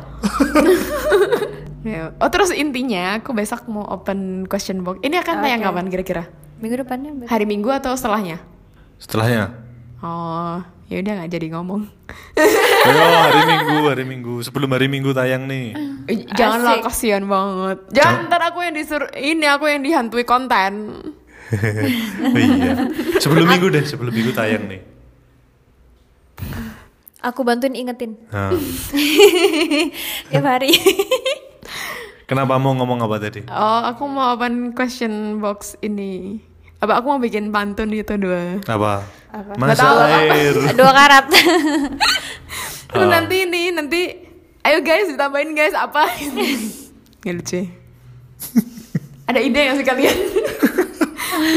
[1.86, 2.10] Ya.
[2.16, 5.68] oh terus intinya aku besok mau open question box ini akan tayang Oke.
[5.70, 6.22] kapan kira-kira
[6.58, 7.30] Minggu depannya berarti.
[7.30, 8.42] hari minggu atau setelahnya
[8.96, 9.54] Setelahnya.
[10.06, 11.82] Oh ya udah nggak jadi ngomong
[12.86, 14.34] Ayo hari Minggu, hari Minggu.
[14.46, 15.74] Sebelum hari Minggu tayang nih.
[16.38, 17.82] Janganlah kasihan banget.
[17.90, 20.94] Jangan ntar aku yang disuruh ini aku yang dihantui konten.
[20.94, 22.86] Oh iya.
[23.18, 24.86] Sebelum Minggu deh, sebelum Minggu tayang nih.
[27.26, 28.54] Aku bantuin ingetin Nah,
[30.30, 30.70] tiap hari.
[32.30, 33.42] kenapa mau ngomong apa tadi?
[33.50, 36.38] Oh, aku mau open question box ini.
[36.76, 38.60] Apa aku mau bikin pantun gitu dua.
[38.68, 39.00] Apa?
[39.32, 39.52] Apa?
[39.56, 40.18] Masa tahu apa.
[40.28, 40.54] air.
[40.80, 41.26] Dua karat.
[42.92, 44.00] Terus nanti ini nanti
[44.64, 46.04] ayo guys ditambahin guys apa.
[47.24, 47.56] Nggak lucu.
[47.56, 47.64] ya?
[49.26, 50.16] Ada ide nggak sih kalian?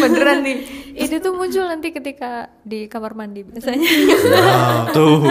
[0.01, 0.57] Beneran nih.
[0.97, 3.86] Ide tuh muncul nanti ketika di kamar mandi biasanya.
[4.34, 5.22] Nah, tuh.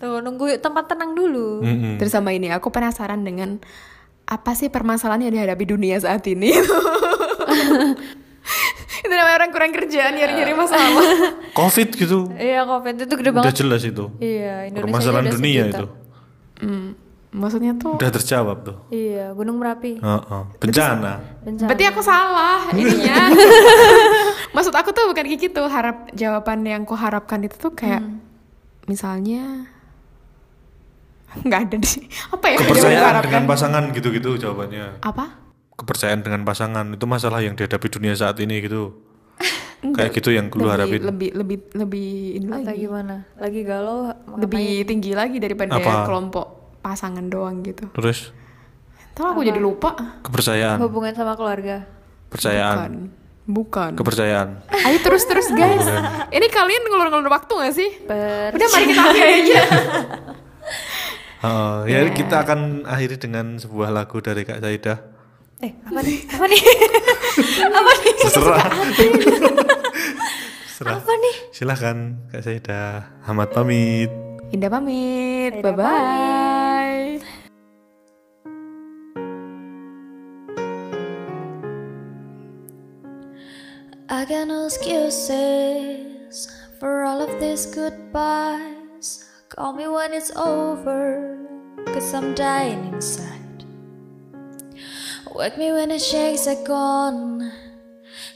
[0.00, 1.60] Tuh nunggu tempat tenang dulu.
[1.60, 2.00] Mm-mm.
[2.00, 3.60] Terus sama ini aku penasaran dengan
[4.26, 6.56] apa sih permasalahan yang dihadapi dunia saat ini?
[9.08, 11.06] itu namanya orang kurang kerjaan nyari-nyari masalah.
[11.58, 12.18] Covid gitu.
[12.32, 13.54] Iya, Covid itu gede Udah banget.
[13.56, 14.04] jelas itu.
[14.18, 15.76] Iya, Indonesia Permasalahan udah dunia sejuta.
[15.76, 15.86] itu.
[16.56, 16.88] Hmm,
[17.30, 18.76] maksudnya tuh Udah terjawab tuh.
[18.88, 19.92] Iya, Gunung Merapi.
[19.96, 20.42] Heeh.
[20.56, 21.12] Bencana.
[21.40, 21.68] Bencana.
[21.68, 23.16] Berarti aku salah ininya.
[24.56, 25.62] Maksud aku tuh bukan kayak gitu.
[25.62, 28.00] Harap jawaban yang ku harapkan itu tuh kayak
[28.86, 29.68] misalnya
[31.36, 32.08] nggak ada sih.
[32.32, 32.56] Apa ya?
[32.56, 33.24] Kepercayaan harapkan?
[33.28, 35.04] dengan pasangan gitu-gitu jawabannya.
[35.04, 35.45] apa?
[35.76, 38.96] Kepercayaan dengan pasangan itu masalah yang dihadapi dunia saat ini gitu.
[39.78, 40.08] Enggak.
[40.08, 41.00] Kayak gitu yang lu lebih, harapin.
[41.04, 42.80] lebih lebih lebih ini Atau lagi.
[42.80, 43.14] gimana?
[43.36, 43.98] Lagi galau
[44.34, 46.04] Lebih tinggi lagi daripada Apa?
[46.04, 46.46] kelompok
[46.80, 47.84] pasangan doang gitu.
[47.92, 48.32] Terus
[49.12, 49.96] Tahu aku jadi lupa.
[50.20, 51.84] kepercayaan, hubungan sama keluarga.
[52.26, 52.92] percayaan, Bukan.
[53.46, 53.90] Bukan.
[53.94, 54.48] kepercayaan.
[54.66, 55.84] Ayo terus terus guys.
[56.28, 57.90] Ini kalian ngelur-ngelur waktu gak sih?
[58.02, 59.60] Per Udah mari kita akhiri aja.
[61.38, 62.12] Heeh, ya Iya.
[62.12, 64.98] kita akan akhiri dengan sebuah lagu dari Kak Saidah.
[65.64, 66.18] Eh apa nih?
[66.28, 66.62] Apa nih?
[67.80, 68.12] apa nih?
[68.20, 68.66] Terserah.
[70.68, 70.96] Terserah.
[71.00, 71.36] Apa nih?
[71.56, 71.96] Silahkan
[72.28, 73.08] Kak Saidah.
[73.24, 74.12] Ahmad pamit.
[74.52, 75.64] Indah pamit.
[75.64, 77.16] Bye bye.
[84.06, 86.46] I got no excuses
[86.78, 89.24] for all of these goodbyes.
[89.48, 91.36] Call me when it's over,
[91.90, 93.35] cause I'm dying inside.
[95.36, 97.52] Wake me when the shakes are gone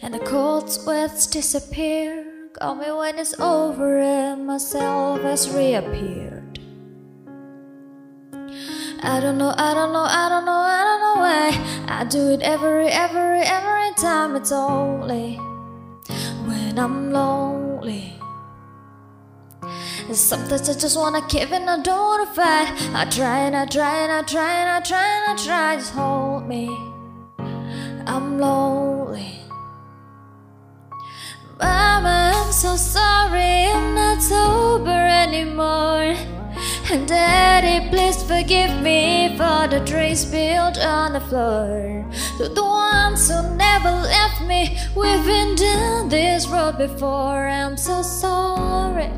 [0.03, 2.26] and the cold sweats disappear.
[2.53, 6.61] Call me when it's over and myself has reappeared.
[9.03, 12.32] I don't know, I don't know, I don't know, I don't know why I do
[12.32, 15.36] it every, every, every time it's only
[16.44, 18.12] when I'm lonely.
[20.12, 22.68] Sometimes I just wanna give and I don't wanna fight.
[22.94, 25.76] I try and I try and I try and I try and I try.
[25.76, 26.89] Just hold me.
[28.12, 29.38] I'm lonely.
[31.61, 33.66] Mama, I'm so sorry.
[33.70, 36.16] I'm not sober anymore.
[36.90, 42.04] And Daddy, please forgive me for the drinks spilled on the floor.
[42.38, 47.46] To the ones who never left me, we've been down this road before.
[47.46, 49.12] I'm so sorry.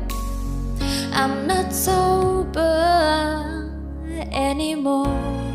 [1.13, 2.61] I'm not sober
[4.31, 5.52] anymore.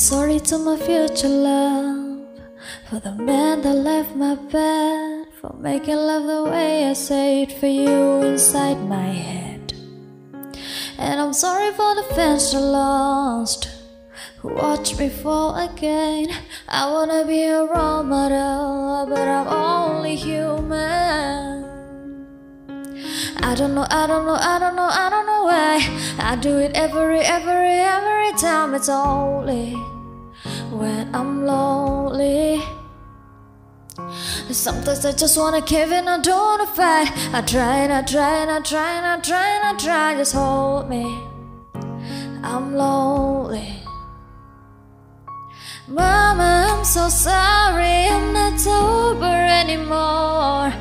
[0.00, 2.24] Sorry to my future love
[2.88, 7.52] for the man that left my bed, for making love the way I say it
[7.52, 9.74] for you inside my head.
[10.96, 13.68] And I'm sorry for the fans that lost
[14.38, 16.28] who watched me fall again.
[16.66, 21.09] I wanna be a role model, but I'm only human.
[23.42, 25.80] I don't know, I don't know, I don't know, I don't know why
[26.18, 28.74] I do it every, every, every time.
[28.74, 29.72] It's only
[30.70, 32.62] when I'm lonely.
[34.50, 37.10] Sometimes I just wanna give in, I don't wanna fight.
[37.32, 40.14] I try and I try and I try and I try and I try.
[40.16, 41.04] Just hold me.
[42.42, 43.80] I'm lonely.
[45.88, 50.72] Mama, I'm so sorry, I'm not sober anymore.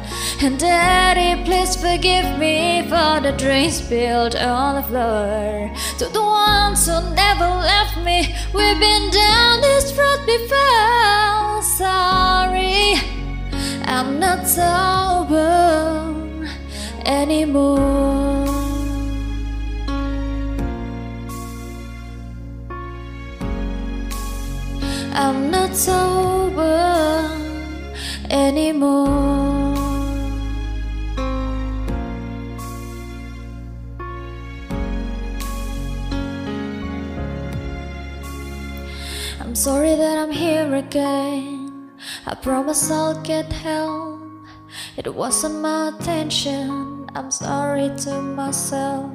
[0.42, 5.70] And Daddy, please forgive me for the drinks spilled on the floor.
[5.98, 11.62] To the ones who never left me, we've been down this road before.
[11.62, 12.96] Sorry,
[13.84, 16.16] I'm not sober
[17.06, 18.48] anymore.
[25.14, 27.30] I'm not sober
[28.30, 29.69] anymore.
[39.60, 41.91] Sorry that I'm here again.
[42.26, 44.22] I promise I'll get help.
[44.95, 47.10] It wasn't my intention.
[47.14, 49.12] I'm sorry to myself.